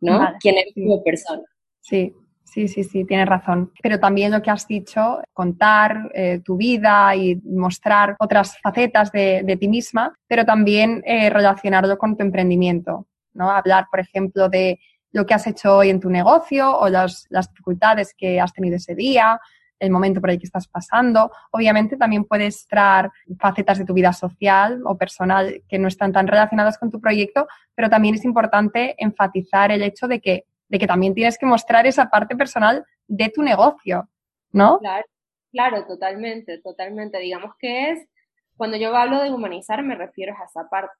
¿no? 0.00 0.32
quién 0.40 0.56
eres 0.56 0.72
como 0.74 1.02
persona. 1.02 1.42
Sí, 1.80 2.14
sí, 2.44 2.68
sí, 2.68 2.84
sí, 2.84 3.04
tienes 3.04 3.26
razón. 3.26 3.72
Pero 3.82 4.00
también 4.00 4.32
lo 4.32 4.40
que 4.40 4.50
has 4.50 4.66
dicho, 4.66 5.20
contar 5.32 6.10
eh, 6.14 6.40
tu 6.42 6.56
vida 6.56 7.14
y 7.14 7.36
mostrar 7.44 8.16
otras 8.18 8.58
facetas 8.60 9.12
de, 9.12 9.56
ti 9.60 9.68
misma, 9.68 10.14
pero 10.26 10.44
también 10.44 11.02
eh, 11.04 11.28
relacionarlo 11.28 11.98
con 11.98 12.16
tu 12.16 12.22
emprendimiento, 12.22 13.06
¿no? 13.34 13.50
Hablar, 13.50 13.86
por 13.90 14.00
ejemplo, 14.00 14.48
de 14.48 14.80
lo 15.12 15.26
que 15.26 15.34
has 15.34 15.46
hecho 15.46 15.78
hoy 15.78 15.90
en 15.90 16.00
tu 16.00 16.10
negocio 16.10 16.70
o 16.78 16.88
las, 16.88 17.28
dificultades 17.28 18.14
que 18.14 18.40
has 18.40 18.52
tenido 18.52 18.76
ese 18.76 18.94
día, 18.94 19.40
el 19.78 19.90
momento 19.90 20.20
por 20.20 20.30
el 20.30 20.38
que 20.38 20.46
estás 20.46 20.68
pasando. 20.68 21.30
Obviamente 21.50 21.96
también 21.96 22.24
puedes 22.24 22.66
traer 22.66 23.10
facetas 23.38 23.78
de 23.78 23.84
tu 23.84 23.94
vida 23.94 24.12
social 24.12 24.82
o 24.84 24.96
personal 24.96 25.62
que 25.68 25.78
no 25.78 25.88
están 25.88 26.12
tan 26.12 26.26
relacionadas 26.26 26.78
con 26.78 26.90
tu 26.90 27.00
proyecto, 27.00 27.48
pero 27.74 27.88
también 27.88 28.14
es 28.14 28.24
importante 28.24 28.94
enfatizar 28.98 29.72
el 29.72 29.82
hecho 29.82 30.06
de 30.06 30.20
que, 30.20 30.44
de 30.68 30.78
que 30.78 30.86
también 30.86 31.14
tienes 31.14 31.38
que 31.38 31.46
mostrar 31.46 31.86
esa 31.86 32.10
parte 32.10 32.36
personal 32.36 32.84
de 33.08 33.30
tu 33.30 33.42
negocio, 33.42 34.08
¿no? 34.52 34.78
Claro, 34.78 35.06
claro, 35.50 35.86
totalmente, 35.86 36.58
totalmente. 36.58 37.18
Digamos 37.18 37.54
que 37.58 37.90
es, 37.90 38.06
cuando 38.56 38.76
yo 38.76 38.94
hablo 38.94 39.22
de 39.22 39.32
humanizar 39.32 39.82
me 39.82 39.94
refiero 39.94 40.34
a 40.34 40.44
esa 40.44 40.68
parte. 40.68 40.92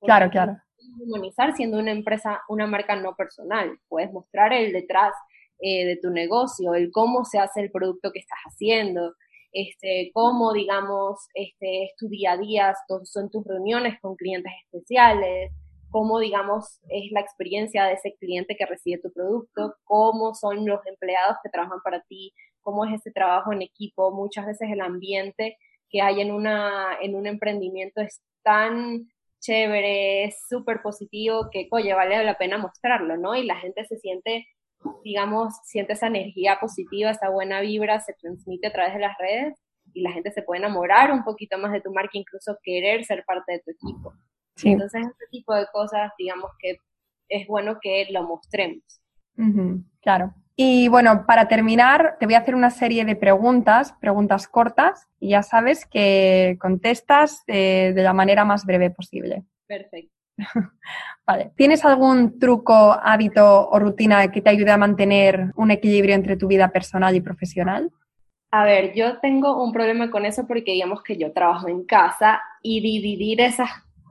Claro, 0.00 0.30
claro 0.30 0.65
humanizar 1.00 1.54
siendo 1.54 1.78
una 1.78 1.92
empresa, 1.92 2.42
una 2.48 2.66
marca 2.66 2.96
no 2.96 3.14
personal. 3.14 3.78
Puedes 3.88 4.12
mostrar 4.12 4.52
el 4.52 4.72
detrás 4.72 5.14
eh, 5.58 5.86
de 5.86 5.96
tu 5.96 6.10
negocio, 6.10 6.74
el 6.74 6.90
cómo 6.92 7.24
se 7.24 7.38
hace 7.38 7.60
el 7.60 7.70
producto 7.70 8.12
que 8.12 8.20
estás 8.20 8.38
haciendo, 8.46 9.14
este, 9.52 10.10
cómo, 10.12 10.52
digamos, 10.52 11.16
este, 11.34 11.84
es 11.84 11.96
tu 11.96 12.08
día 12.08 12.32
a 12.32 12.36
día, 12.36 12.74
son 13.04 13.30
tus 13.30 13.42
reuniones 13.46 13.98
con 14.02 14.16
clientes 14.16 14.52
especiales, 14.64 15.50
cómo, 15.90 16.18
digamos, 16.18 16.78
es 16.90 17.10
la 17.10 17.20
experiencia 17.20 17.84
de 17.84 17.94
ese 17.94 18.14
cliente 18.20 18.54
que 18.54 18.66
recibe 18.66 19.00
tu 19.00 19.10
producto, 19.12 19.76
cómo 19.84 20.34
son 20.34 20.66
los 20.66 20.80
empleados 20.86 21.38
que 21.42 21.48
trabajan 21.48 21.80
para 21.82 22.02
ti, 22.02 22.34
cómo 22.60 22.84
es 22.84 22.92
ese 23.00 23.10
trabajo 23.12 23.50
en 23.52 23.62
equipo. 23.62 24.10
Muchas 24.10 24.44
veces 24.44 24.68
el 24.70 24.82
ambiente 24.82 25.56
que 25.88 26.02
hay 26.02 26.20
en, 26.20 26.32
una, 26.32 26.98
en 27.00 27.14
un 27.14 27.26
emprendimiento 27.26 28.02
es 28.02 28.20
tan 28.42 29.08
chévere, 29.40 30.24
es 30.24 30.46
súper 30.48 30.82
positivo, 30.82 31.48
que, 31.50 31.68
oye, 31.70 31.94
vale 31.94 32.22
la 32.24 32.38
pena 32.38 32.58
mostrarlo, 32.58 33.16
¿no? 33.16 33.34
Y 33.34 33.44
la 33.44 33.56
gente 33.56 33.84
se 33.84 33.96
siente, 33.98 34.46
digamos, 35.04 35.54
siente 35.64 35.94
esa 35.94 36.08
energía 36.08 36.58
positiva, 36.60 37.10
esa 37.10 37.30
buena 37.30 37.60
vibra, 37.60 38.00
se 38.00 38.14
transmite 38.14 38.68
a 38.68 38.72
través 38.72 38.94
de 38.94 39.00
las 39.00 39.16
redes 39.18 39.54
y 39.92 40.02
la 40.02 40.12
gente 40.12 40.32
se 40.32 40.42
puede 40.42 40.60
enamorar 40.60 41.12
un 41.12 41.24
poquito 41.24 41.58
más 41.58 41.72
de 41.72 41.80
tu 41.80 41.92
marca, 41.92 42.10
incluso 42.14 42.56
querer 42.62 43.04
ser 43.04 43.24
parte 43.26 43.52
de 43.52 43.60
tu 43.60 43.70
equipo. 43.70 44.12
Entonces, 44.62 45.06
este 45.06 45.26
tipo 45.30 45.54
de 45.54 45.66
cosas, 45.72 46.12
digamos 46.18 46.50
que 46.58 46.78
es 47.28 47.46
bueno 47.46 47.78
que 47.80 48.06
lo 48.10 48.22
mostremos. 48.22 49.00
claro. 50.00 50.34
Y 50.58 50.88
bueno, 50.88 51.26
para 51.26 51.48
terminar, 51.48 52.16
te 52.18 52.24
voy 52.24 52.34
a 52.34 52.38
hacer 52.38 52.54
una 52.54 52.70
serie 52.70 53.04
de 53.04 53.14
preguntas, 53.14 53.94
preguntas 54.00 54.48
cortas, 54.48 55.06
y 55.20 55.30
ya 55.30 55.42
sabes 55.42 55.84
que 55.84 56.56
contestas 56.58 57.44
de, 57.46 57.92
la 57.94 58.14
manera 58.14 58.46
más 58.46 58.64
breve 58.64 58.88
posible. 58.90 59.44
Perfecto. 59.66 60.14
vale. 61.26 61.52
¿Tienes 61.56 61.84
algún 61.84 62.38
truco, 62.38 62.74
hábito 62.74 63.68
o 63.68 63.78
rutina 63.78 64.30
que 64.32 64.40
te 64.40 64.48
ayude 64.48 64.70
a 64.70 64.78
mantener 64.78 65.52
un 65.56 65.70
equilibrio 65.70 66.14
entre 66.14 66.38
tu 66.38 66.46
vida 66.46 66.68
personal 66.68 67.14
y 67.14 67.20
profesional? 67.20 67.90
A 68.50 68.64
ver, 68.64 68.94
yo 68.94 69.18
tengo 69.18 69.62
un 69.62 69.72
problema 69.72 70.10
con 70.10 70.24
eso 70.24 70.46
porque 70.46 70.72
digamos 70.72 71.02
que 71.02 71.18
yo 71.18 71.32
trabajo 71.32 71.68
en 71.68 71.84
casa 71.84 72.40
y 72.62 72.80
dividir 72.80 73.42
esas 73.42 73.68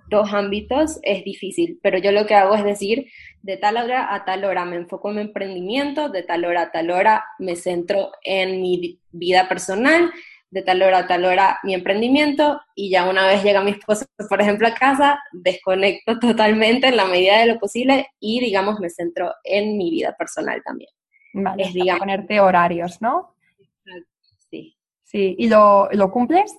dos 0.10 0.34
ámbitos 0.34 1.00
es 1.04 1.24
difícil, 1.24 1.80
pero 1.82 1.98
yo 1.98 2.12
lo 2.12 2.26
que 2.26 2.36
hago 2.36 2.56
es 2.56 2.64
decir, 2.64 3.08
de 3.42 3.58
tal 3.58 3.78
hora 3.78 4.14
a 4.14 4.26
tal 4.26 4.44
hora 4.44 4.66
me 4.66 4.76
enfoco 4.76 5.10
en 5.10 5.16
mi 5.16 5.22
emprendimiento, 5.22 6.10
de 6.10 6.24
tal 6.24 6.46
hora 6.46 6.64
a 6.64 6.72
tal 6.72 6.92
hora 6.92 7.26
me 7.40 7.56
centro 7.56 8.12
en 8.24 8.62
mi 8.62 9.00
vida 9.12 9.48
personal, 9.48 10.12
de 10.50 10.62
tal 10.62 10.82
hora 10.82 11.00
a 11.00 11.08
tal 11.08 11.26
hora 11.26 11.60
mi 11.64 11.74
emprendimiento 11.74 12.62
y 12.76 12.90
ya 12.90 13.10
una 13.10 13.28
vez 13.28 13.44
llega 13.44 13.62
mi 13.62 13.72
esposo, 13.72 14.06
por 14.30 14.42
ejemplo, 14.42 14.68
a 14.68 14.74
casa, 14.74 15.20
desconecto 15.34 16.18
totalmente 16.20 16.88
en 16.88 16.98
la 16.98 17.06
medida 17.06 17.40
de 17.40 17.48
lo 17.48 17.60
posible 17.60 18.08
y, 18.20 18.40
digamos, 18.40 18.80
me 18.80 18.90
centro 18.90 19.34
en 19.44 19.78
mi 19.78 19.92
vida 19.92 20.16
personal 20.18 20.62
también. 20.64 20.90
Vale, 21.34 21.64
es, 21.64 21.74
digamos, 21.74 22.00
ponerte 22.00 22.40
horarios, 22.40 23.02
¿no? 23.02 23.36
Sí. 24.50 24.78
Sí, 25.04 25.36
¿y 25.38 25.50
lo, 25.50 25.90
lo 25.92 26.10
cumples? 26.10 26.58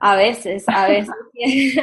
A 0.00 0.14
veces, 0.16 0.64
a 0.68 0.86
veces 0.86 1.12
sí 1.34 1.80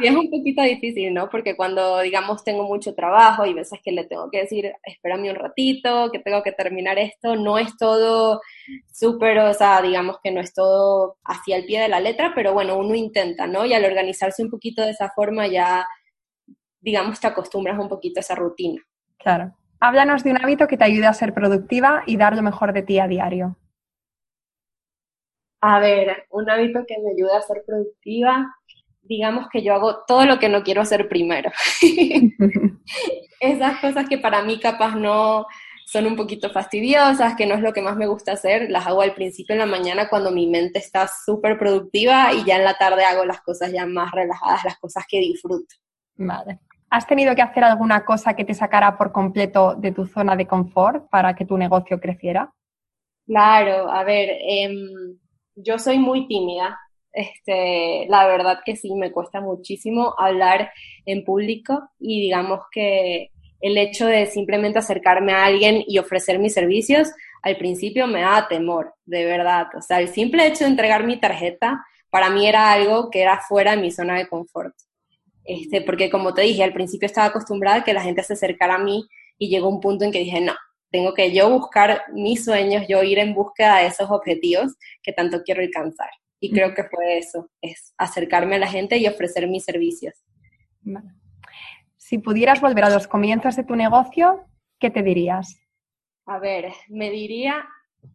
es 0.00 0.14
un 0.14 0.30
poquito 0.30 0.62
difícil, 0.62 1.12
¿no? 1.12 1.28
Porque 1.28 1.56
cuando, 1.56 2.00
digamos, 2.00 2.44
tengo 2.44 2.64
mucho 2.64 2.94
trabajo 2.94 3.44
y 3.44 3.54
veces 3.54 3.80
que 3.82 3.90
le 3.90 4.04
tengo 4.04 4.30
que 4.30 4.42
decir, 4.42 4.72
espérame 4.84 5.30
un 5.30 5.36
ratito, 5.36 6.10
que 6.12 6.20
tengo 6.20 6.42
que 6.42 6.52
terminar 6.52 6.98
esto, 6.98 7.34
no 7.34 7.58
es 7.58 7.76
todo 7.76 8.40
súper, 8.92 9.38
o 9.38 9.52
sea, 9.52 9.82
digamos 9.82 10.18
que 10.22 10.30
no 10.30 10.40
es 10.40 10.54
todo 10.54 11.16
hacia 11.24 11.56
el 11.56 11.66
pie 11.66 11.80
de 11.80 11.88
la 11.88 12.00
letra, 12.00 12.32
pero 12.34 12.52
bueno, 12.52 12.78
uno 12.78 12.94
intenta, 12.94 13.46
¿no? 13.46 13.64
Y 13.66 13.74
al 13.74 13.84
organizarse 13.84 14.42
un 14.42 14.50
poquito 14.50 14.82
de 14.82 14.90
esa 14.90 15.10
forma 15.10 15.46
ya, 15.48 15.86
digamos, 16.80 17.18
te 17.18 17.26
acostumbras 17.26 17.78
un 17.78 17.88
poquito 17.88 18.20
a 18.20 18.22
esa 18.22 18.36
rutina. 18.36 18.80
Claro. 19.18 19.52
Háblanos 19.80 20.22
de 20.22 20.30
un 20.30 20.42
hábito 20.42 20.66
que 20.66 20.76
te 20.76 20.84
ayude 20.84 21.06
a 21.06 21.12
ser 21.12 21.34
productiva 21.34 22.04
y 22.06 22.16
dar 22.16 22.36
lo 22.36 22.42
mejor 22.42 22.72
de 22.72 22.82
ti 22.82 23.00
a 23.00 23.08
diario. 23.08 23.56
A 25.66 25.78
ver, 25.78 26.26
un 26.28 26.50
hábito 26.50 26.84
que 26.86 26.98
me 26.98 27.12
ayude 27.12 27.34
a 27.34 27.40
ser 27.40 27.62
productiva, 27.66 28.54
digamos 29.00 29.48
que 29.50 29.62
yo 29.62 29.72
hago 29.72 30.04
todo 30.06 30.26
lo 30.26 30.38
que 30.38 30.50
no 30.50 30.62
quiero 30.62 30.82
hacer 30.82 31.08
primero. 31.08 31.50
Esas 33.40 33.80
cosas 33.80 34.06
que 34.06 34.18
para 34.18 34.42
mí 34.42 34.60
capaz 34.60 34.94
no 34.94 35.46
son 35.86 36.04
un 36.04 36.16
poquito 36.16 36.50
fastidiosas, 36.50 37.34
que 37.34 37.46
no 37.46 37.54
es 37.54 37.62
lo 37.62 37.72
que 37.72 37.80
más 37.80 37.96
me 37.96 38.06
gusta 38.06 38.32
hacer, 38.32 38.70
las 38.70 38.86
hago 38.86 39.00
al 39.00 39.14
principio 39.14 39.54
en 39.54 39.60
la 39.60 39.64
mañana 39.64 40.10
cuando 40.10 40.30
mi 40.32 40.46
mente 40.48 40.80
está 40.80 41.08
súper 41.08 41.58
productiva 41.58 42.34
y 42.34 42.44
ya 42.44 42.56
en 42.56 42.64
la 42.64 42.74
tarde 42.74 43.06
hago 43.06 43.24
las 43.24 43.40
cosas 43.40 43.72
ya 43.72 43.86
más 43.86 44.12
relajadas, 44.12 44.64
las 44.64 44.78
cosas 44.78 45.06
que 45.08 45.18
disfruto. 45.18 45.76
Vale. 46.16 46.60
¿Has 46.90 47.06
tenido 47.06 47.34
que 47.34 47.40
hacer 47.40 47.64
alguna 47.64 48.04
cosa 48.04 48.36
que 48.36 48.44
te 48.44 48.52
sacara 48.52 48.98
por 48.98 49.12
completo 49.12 49.76
de 49.76 49.92
tu 49.92 50.04
zona 50.04 50.36
de 50.36 50.46
confort 50.46 51.08
para 51.08 51.34
que 51.34 51.46
tu 51.46 51.56
negocio 51.56 51.98
creciera? 51.98 52.52
Claro, 53.26 53.90
a 53.90 54.04
ver, 54.04 54.28
eh, 54.28 54.68
yo 55.56 55.78
soy 55.78 55.98
muy 55.98 56.26
tímida. 56.26 56.78
Este, 57.12 58.06
la 58.08 58.26
verdad 58.26 58.60
que 58.64 58.76
sí, 58.76 58.94
me 58.94 59.12
cuesta 59.12 59.40
muchísimo 59.40 60.14
hablar 60.18 60.72
en 61.06 61.24
público 61.24 61.90
y 62.00 62.22
digamos 62.22 62.60
que 62.72 63.30
el 63.60 63.78
hecho 63.78 64.06
de 64.06 64.26
simplemente 64.26 64.80
acercarme 64.80 65.32
a 65.32 65.44
alguien 65.44 65.84
y 65.86 65.98
ofrecer 65.98 66.38
mis 66.38 66.52
servicios, 66.52 67.12
al 67.42 67.56
principio 67.56 68.06
me 68.06 68.20
daba 68.20 68.48
temor, 68.48 68.94
de 69.06 69.24
verdad. 69.24 69.68
O 69.76 69.80
sea, 69.80 70.00
el 70.00 70.08
simple 70.08 70.46
hecho 70.46 70.64
de 70.64 70.70
entregar 70.70 71.06
mi 71.06 71.18
tarjeta 71.18 71.84
para 72.10 72.30
mí 72.30 72.46
era 72.46 72.72
algo 72.72 73.10
que 73.10 73.22
era 73.22 73.40
fuera 73.40 73.70
de 73.72 73.82
mi 73.82 73.90
zona 73.90 74.18
de 74.18 74.28
confort. 74.28 74.74
Este, 75.44 75.82
porque 75.82 76.10
como 76.10 76.34
te 76.34 76.42
dije, 76.42 76.62
al 76.62 76.72
principio 76.72 77.06
estaba 77.06 77.28
acostumbrada 77.28 77.78
a 77.78 77.84
que 77.84 77.92
la 77.92 78.02
gente 78.02 78.22
se 78.22 78.34
acercara 78.34 78.74
a 78.74 78.78
mí 78.78 79.06
y 79.38 79.48
llegó 79.48 79.68
un 79.68 79.80
punto 79.80 80.04
en 80.04 80.12
que 80.12 80.20
dije, 80.20 80.40
no, 80.40 80.54
tengo 80.94 81.12
que 81.12 81.32
yo 81.32 81.50
buscar 81.50 82.04
mis 82.12 82.44
sueños, 82.44 82.86
yo 82.88 83.02
ir 83.02 83.18
en 83.18 83.34
búsqueda 83.34 83.78
de 83.78 83.86
esos 83.86 84.08
objetivos 84.12 84.76
que 85.02 85.12
tanto 85.12 85.42
quiero 85.42 85.60
alcanzar. 85.60 86.08
Y 86.38 86.52
creo 86.52 86.72
que 86.72 86.84
fue 86.84 87.18
eso, 87.18 87.50
es 87.60 87.92
acercarme 87.98 88.54
a 88.54 88.58
la 88.60 88.68
gente 88.68 88.96
y 88.98 89.08
ofrecer 89.08 89.48
mis 89.48 89.64
servicios. 89.64 90.14
Si 91.96 92.18
pudieras 92.18 92.60
volver 92.60 92.84
a 92.84 92.90
los 92.90 93.08
comienzos 93.08 93.56
de 93.56 93.64
tu 93.64 93.74
negocio, 93.74 94.44
¿qué 94.78 94.88
te 94.88 95.02
dirías? 95.02 95.60
A 96.26 96.38
ver, 96.38 96.72
me 96.88 97.10
diría 97.10 97.66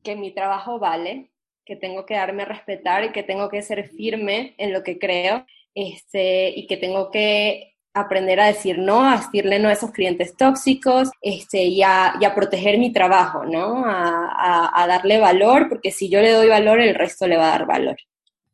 que 0.01 0.15
mi 0.15 0.33
trabajo 0.33 0.79
vale, 0.79 1.33
que 1.65 1.75
tengo 1.75 2.05
que 2.05 2.13
darme 2.13 2.43
a 2.43 2.45
respetar 2.45 3.03
y 3.03 3.11
que 3.11 3.23
tengo 3.23 3.49
que 3.49 3.61
ser 3.61 3.89
firme 3.89 4.55
en 4.57 4.71
lo 4.71 4.83
que 4.83 4.97
creo 4.99 5.45
este, 5.75 6.57
y 6.57 6.65
que 6.65 6.77
tengo 6.77 7.11
que 7.11 7.75
aprender 7.99 8.39
a 8.39 8.47
decir 8.47 8.77
no, 8.77 9.03
a 9.03 9.17
decirle 9.17 9.59
no 9.59 9.69
a 9.69 9.73
esos 9.73 9.91
clientes 9.91 10.35
tóxicos 10.35 11.09
este, 11.21 11.63
y, 11.63 11.81
a, 11.83 12.13
proteger 12.35 12.77
mi 12.77 12.91
trabajo, 12.91 13.45
¿no? 13.45 13.83
A, 13.85 14.85
darle 14.87 15.19
valor, 15.19 15.67
porque 15.69 15.91
si 15.91 16.09
yo 16.09 16.21
le 16.21 16.31
doy 16.31 16.47
valor, 16.47 16.79
el 16.79 16.95
resto 16.95 17.27
le 17.27 17.37
va 17.37 17.47
a 17.47 17.51
dar 17.51 17.65
valor. 17.65 17.97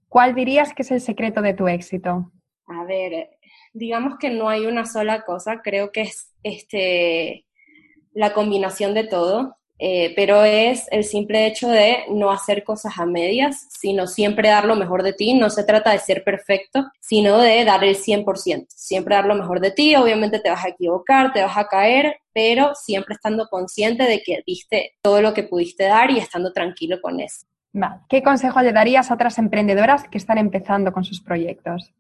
¿Cuál 0.10 0.36
dirías 0.36 0.73
que 0.73 0.81
es 0.84 0.91
el 0.91 1.01
secreto 1.01 1.41
de 1.41 1.53
tu 1.53 1.67
éxito? 1.67 2.31
A 2.67 2.84
ver, 2.86 3.29
digamos 3.73 4.17
que 4.17 4.29
no 4.29 4.49
hay 4.49 4.65
una 4.65 4.86
sola 4.86 5.21
cosa, 5.21 5.62
creo 5.63 5.91
que 5.91 6.01
es 6.01 6.34
este, 6.43 7.45
la 8.13 8.34
combinación 8.34 8.93
de 8.93 9.05
todo. 9.05 9.58
Eh, 9.77 10.13
pero 10.15 10.43
es 10.43 10.88
el 10.91 11.03
simple 11.03 11.45
hecho 11.45 11.67
de 11.67 12.05
no 12.09 12.31
hacer 12.31 12.63
cosas 12.63 12.97
a 12.97 13.05
medias, 13.05 13.67
sino 13.69 14.07
siempre 14.07 14.49
dar 14.49 14.65
lo 14.65 14.75
mejor 14.75 15.03
de 15.03 15.13
ti. 15.13 15.33
No 15.33 15.49
se 15.49 15.63
trata 15.63 15.91
de 15.91 15.99
ser 15.99 16.23
perfecto, 16.23 16.85
sino 16.99 17.39
de 17.39 17.65
dar 17.65 17.83
el 17.83 17.95
100%. 17.95 18.67
Siempre 18.69 19.15
dar 19.15 19.25
lo 19.25 19.35
mejor 19.35 19.59
de 19.59 19.71
ti. 19.71 19.95
Obviamente 19.95 20.39
te 20.39 20.49
vas 20.49 20.63
a 20.63 20.69
equivocar, 20.69 21.33
te 21.33 21.41
vas 21.41 21.57
a 21.57 21.67
caer, 21.67 22.17
pero 22.33 22.73
siempre 22.75 23.15
estando 23.15 23.47
consciente 23.47 24.03
de 24.03 24.21
que 24.21 24.43
diste 24.45 24.93
todo 25.01 25.21
lo 25.21 25.33
que 25.33 25.43
pudiste 25.43 25.85
dar 25.85 26.11
y 26.11 26.19
estando 26.19 26.53
tranquilo 26.53 27.01
con 27.01 27.19
eso. 27.19 27.45
¿Qué 28.07 28.23
consejo 28.23 28.61
le 28.61 28.71
darías 28.71 29.11
a 29.11 29.15
otras 29.15 29.38
emprendedoras 29.38 30.07
que 30.07 30.17
están 30.17 30.38
empezando 30.38 30.93
con 30.93 31.03
sus 31.03 31.21
proyectos? 31.21 31.93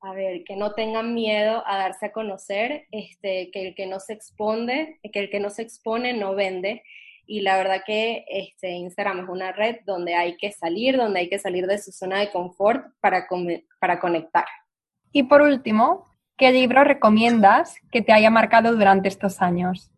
A 0.00 0.12
ver, 0.12 0.44
que 0.44 0.56
no 0.56 0.72
tengan 0.72 1.14
miedo 1.14 1.62
a 1.66 1.76
darse 1.76 2.06
a 2.06 2.12
conocer, 2.12 2.86
este, 2.92 3.50
que 3.50 3.68
el 3.68 3.74
que 3.74 3.86
no 3.86 3.98
se 3.98 4.12
expone, 4.12 5.00
que 5.12 5.18
el 5.18 5.30
que 5.30 5.40
no 5.40 5.50
se 5.50 5.62
expone 5.62 6.12
no 6.12 6.34
vende. 6.34 6.82
Y 7.26 7.40
la 7.40 7.56
verdad 7.58 7.82
que 7.84 8.24
este, 8.28 8.70
Instagram 8.70 9.20
es 9.20 9.28
una 9.28 9.52
red 9.52 9.80
donde 9.84 10.14
hay 10.14 10.36
que 10.36 10.52
salir, 10.52 10.96
donde 10.96 11.20
hay 11.20 11.28
que 11.28 11.38
salir 11.38 11.66
de 11.66 11.78
su 11.78 11.92
zona 11.92 12.20
de 12.20 12.30
confort 12.30 12.86
para, 13.00 13.26
para 13.80 14.00
conectar. 14.00 14.46
Y 15.12 15.24
por 15.24 15.42
último, 15.42 16.06
¿qué 16.36 16.52
libro 16.52 16.84
recomiendas 16.84 17.76
que 17.90 18.00
te 18.00 18.12
haya 18.12 18.30
marcado 18.30 18.76
durante 18.76 19.08
estos 19.08 19.42
años? 19.42 19.90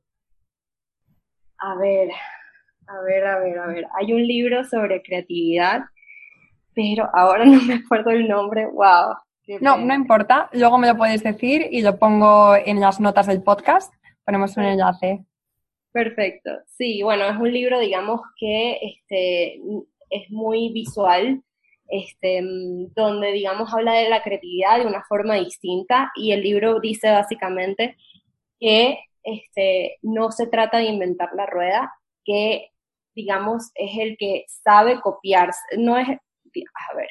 A 1.58 1.74
ver, 1.76 2.10
a 2.88 3.00
ver, 3.02 3.26
a 3.26 3.38
ver, 3.38 3.58
a 3.58 3.66
ver. 3.66 3.86
Hay 3.98 4.12
un 4.12 4.26
libro 4.26 4.64
sobre 4.64 5.02
creatividad, 5.02 5.82
pero 6.74 7.08
ahora 7.12 7.44
no 7.44 7.60
me 7.62 7.74
acuerdo 7.74 8.10
el 8.10 8.26
nombre. 8.26 8.66
¡Wow! 8.66 9.14
No, 9.60 9.76
no 9.76 9.94
importa. 9.94 10.48
Luego 10.52 10.78
me 10.78 10.86
lo 10.86 10.96
puedes 10.96 11.22
decir 11.22 11.66
y 11.70 11.82
lo 11.82 11.98
pongo 11.98 12.54
en 12.54 12.80
las 12.80 13.00
notas 13.00 13.26
del 13.26 13.42
podcast. 13.42 13.92
Ponemos 14.24 14.56
un 14.56 14.64
enlace. 14.64 15.24
Perfecto. 15.92 16.50
Sí, 16.66 17.02
bueno, 17.02 17.24
es 17.26 17.36
un 17.36 17.52
libro, 17.52 17.80
digamos, 17.80 18.20
que 18.36 18.78
este, 18.82 19.60
es 20.08 20.30
muy 20.30 20.72
visual, 20.72 21.42
este, 21.88 22.40
donde, 22.94 23.32
digamos, 23.32 23.72
habla 23.74 23.94
de 23.94 24.08
la 24.08 24.22
creatividad 24.22 24.78
de 24.78 24.86
una 24.86 25.02
forma 25.08 25.34
distinta 25.34 26.12
y 26.14 26.30
el 26.30 26.42
libro 26.42 26.78
dice 26.78 27.10
básicamente 27.10 27.96
que 28.60 29.00
este, 29.24 29.98
no 30.02 30.30
se 30.30 30.46
trata 30.46 30.78
de 30.78 30.84
inventar 30.84 31.30
la 31.34 31.46
rueda, 31.46 31.92
que, 32.24 32.70
digamos, 33.14 33.72
es 33.74 33.98
el 33.98 34.16
que 34.16 34.44
sabe 34.46 35.00
copiarse. 35.00 35.60
No 35.78 35.98
es, 35.98 36.08
a 36.08 36.96
ver, 36.96 37.08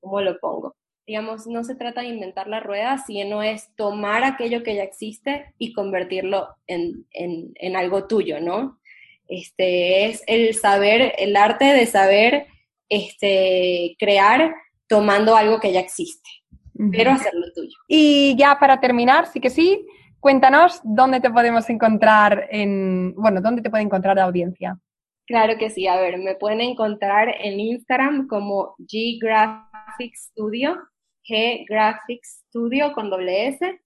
¿cómo 0.00 0.20
lo 0.20 0.38
pongo? 0.38 0.76
Digamos, 1.08 1.46
no 1.46 1.64
se 1.64 1.74
trata 1.74 2.02
de 2.02 2.08
inventar 2.08 2.48
la 2.48 2.60
rueda, 2.60 2.98
sino 2.98 3.42
es 3.42 3.74
tomar 3.76 4.24
aquello 4.24 4.62
que 4.62 4.74
ya 4.74 4.82
existe 4.82 5.54
y 5.56 5.72
convertirlo 5.72 6.48
en, 6.66 7.06
algo 7.74 8.06
tuyo, 8.06 8.40
¿no? 8.40 8.78
Este, 9.26 10.04
es 10.04 10.22
el 10.26 10.54
saber, 10.54 11.14
el 11.16 11.34
arte 11.34 11.64
de 11.64 11.86
saber 11.86 12.46
este, 12.90 13.96
crear 13.98 14.54
tomando 14.86 15.34
algo 15.34 15.60
que 15.60 15.72
ya 15.72 15.80
existe, 15.80 16.28
pero 16.92 17.12
hacerlo 17.12 17.46
tuyo. 17.54 17.76
Y 17.88 18.36
ya 18.36 18.58
para 18.60 18.78
terminar, 18.78 19.28
sí 19.28 19.40
que 19.40 19.48
sí, 19.48 19.86
cuéntanos 20.20 20.78
dónde 20.84 21.20
te 21.20 21.30
podemos 21.30 21.70
encontrar 21.70 22.48
en, 22.50 23.14
bueno, 23.14 23.40
dónde 23.40 23.62
te 23.62 23.70
puede 23.70 23.82
encontrar 23.82 24.16
la 24.16 24.24
audiencia. 24.24 24.78
Claro 25.26 25.56
que 25.58 25.70
sí, 25.70 25.86
a 25.86 25.98
ver, 25.98 26.18
me 26.18 26.34
pueden 26.34 26.60
encontrar 26.60 27.34
en 27.40 27.60
Instagram 27.60 28.28
como 28.28 28.74
G 28.78 29.18
Graphic 29.18 30.14
Studio 30.14 30.76
G 31.28 31.64
Graphics 31.68 32.44
Studio 32.48 32.92
con 32.92 33.10
doble 33.10 33.48
S. 33.48 33.80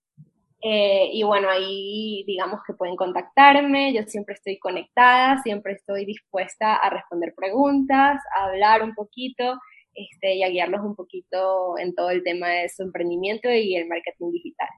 Eh, 0.64 1.10
y 1.12 1.24
bueno, 1.24 1.48
ahí 1.50 2.22
digamos 2.24 2.60
que 2.64 2.74
pueden 2.74 2.94
contactarme, 2.94 3.92
yo 3.92 4.04
siempre 4.04 4.34
estoy 4.34 4.60
conectada, 4.60 5.42
siempre 5.42 5.72
estoy 5.72 6.04
dispuesta 6.04 6.76
a 6.76 6.88
responder 6.88 7.34
preguntas, 7.36 8.22
a 8.38 8.44
hablar 8.44 8.84
un 8.84 8.94
poquito 8.94 9.58
este, 9.92 10.36
y 10.36 10.44
a 10.44 10.48
guiarlos 10.48 10.82
un 10.82 10.94
poquito 10.94 11.76
en 11.78 11.94
todo 11.96 12.10
el 12.10 12.22
tema 12.22 12.48
de 12.48 12.68
su 12.68 12.84
emprendimiento 12.84 13.50
y 13.50 13.74
el 13.74 13.88
marketing 13.88 14.30
digital. 14.30 14.68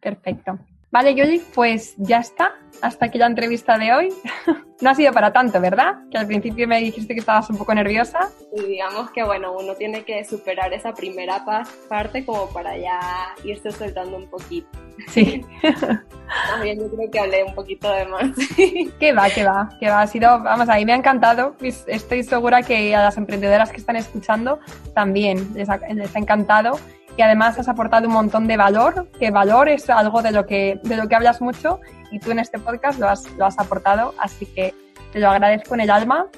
Perfecto. 0.00 0.58
Vale, 0.90 1.14
Yoli, 1.14 1.42
pues 1.54 1.94
ya 1.98 2.18
está. 2.18 2.54
Hasta 2.80 3.06
aquí 3.06 3.18
la 3.18 3.26
entrevista 3.26 3.76
de 3.76 3.92
hoy. 3.92 4.08
no 4.80 4.90
ha 4.90 4.94
sido 4.94 5.12
para 5.12 5.32
tanto, 5.32 5.60
¿verdad? 5.60 5.98
Que 6.10 6.16
al 6.16 6.26
principio 6.26 6.66
me 6.66 6.80
dijiste 6.80 7.12
que 7.12 7.20
estabas 7.20 7.50
un 7.50 7.58
poco 7.58 7.74
nerviosa. 7.74 8.30
Y 8.56 8.62
digamos 8.62 9.10
que, 9.10 9.22
bueno, 9.22 9.52
uno 9.52 9.74
tiene 9.74 10.04
que 10.04 10.24
superar 10.24 10.72
esa 10.72 10.94
primera 10.94 11.44
parte 11.88 12.24
como 12.24 12.48
para 12.50 12.78
ya 12.78 13.00
irse 13.44 13.70
soltando 13.70 14.16
un 14.16 14.30
poquito. 14.30 14.68
Sí. 15.08 15.44
También 16.50 16.78
yo 16.78 16.88
creo 16.90 17.10
que 17.10 17.18
hablé 17.18 17.44
un 17.44 17.54
poquito 17.54 17.90
de 17.92 18.06
más. 18.06 18.30
que 18.98 19.12
va, 19.12 19.28
que 19.28 19.44
va, 19.44 19.68
que 19.78 19.90
va. 19.90 20.02
Ha 20.02 20.06
sido, 20.06 20.42
vamos, 20.42 20.70
a 20.70 20.76
mí 20.76 20.86
me 20.86 20.92
ha 20.94 20.96
encantado. 20.96 21.54
Estoy 21.60 22.22
segura 22.22 22.62
que 22.62 22.94
a 22.94 23.02
las 23.02 23.18
emprendedoras 23.18 23.70
que 23.70 23.78
están 23.78 23.96
escuchando 23.96 24.58
también 24.94 25.52
les 25.54 25.68
les 25.68 26.16
ha 26.16 26.18
encantado 26.18 26.78
y 27.18 27.22
además 27.22 27.58
has 27.58 27.68
aportado 27.68 28.06
un 28.06 28.14
montón 28.14 28.46
de 28.46 28.56
valor, 28.56 29.08
que 29.18 29.32
valor 29.32 29.68
es 29.68 29.90
algo 29.90 30.22
de 30.22 30.30
lo 30.30 30.46
que, 30.46 30.78
de 30.84 30.96
lo 30.96 31.08
que 31.08 31.16
hablas 31.16 31.40
mucho 31.40 31.80
y 32.12 32.20
tú 32.20 32.30
en 32.30 32.38
este 32.38 32.60
podcast 32.60 33.00
lo 33.00 33.08
has, 33.08 33.28
lo 33.36 33.44
has 33.44 33.58
aportado, 33.58 34.14
así 34.20 34.46
que 34.46 34.72
te 35.12 35.18
lo 35.18 35.28
agradezco 35.28 35.74
en 35.74 35.80
el 35.80 35.90
alma 35.90 36.28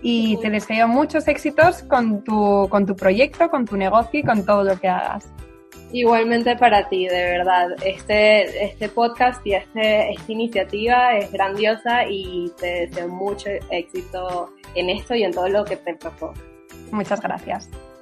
y 0.00 0.38
te 0.38 0.48
deseo 0.48 0.88
muchos 0.88 1.28
éxitos 1.28 1.82
con 1.82 2.24
tu, 2.24 2.66
con 2.70 2.86
tu 2.86 2.96
proyecto, 2.96 3.50
con 3.50 3.66
tu 3.66 3.76
negocio 3.76 4.20
y 4.20 4.22
con 4.22 4.46
todo 4.46 4.64
lo 4.64 4.80
que 4.80 4.88
hagas. 4.88 5.30
Igualmente 5.92 6.56
para 6.56 6.88
ti, 6.88 7.06
de 7.06 7.22
verdad. 7.22 7.68
Este, 7.84 8.64
este 8.64 8.88
podcast 8.88 9.46
y 9.46 9.52
este, 9.52 10.12
esta 10.12 10.32
iniciativa 10.32 11.18
es 11.18 11.30
grandiosa 11.32 12.06
y 12.08 12.50
te 12.58 12.86
deseo 12.86 13.08
mucho 13.08 13.50
éxito 13.70 14.54
en 14.74 14.88
esto 14.88 15.14
y 15.14 15.24
en 15.24 15.32
todo 15.32 15.48
lo 15.50 15.66
que 15.66 15.76
te 15.76 15.94
propongo. 15.96 16.32
Muchas 16.92 17.20
gracias. 17.20 17.68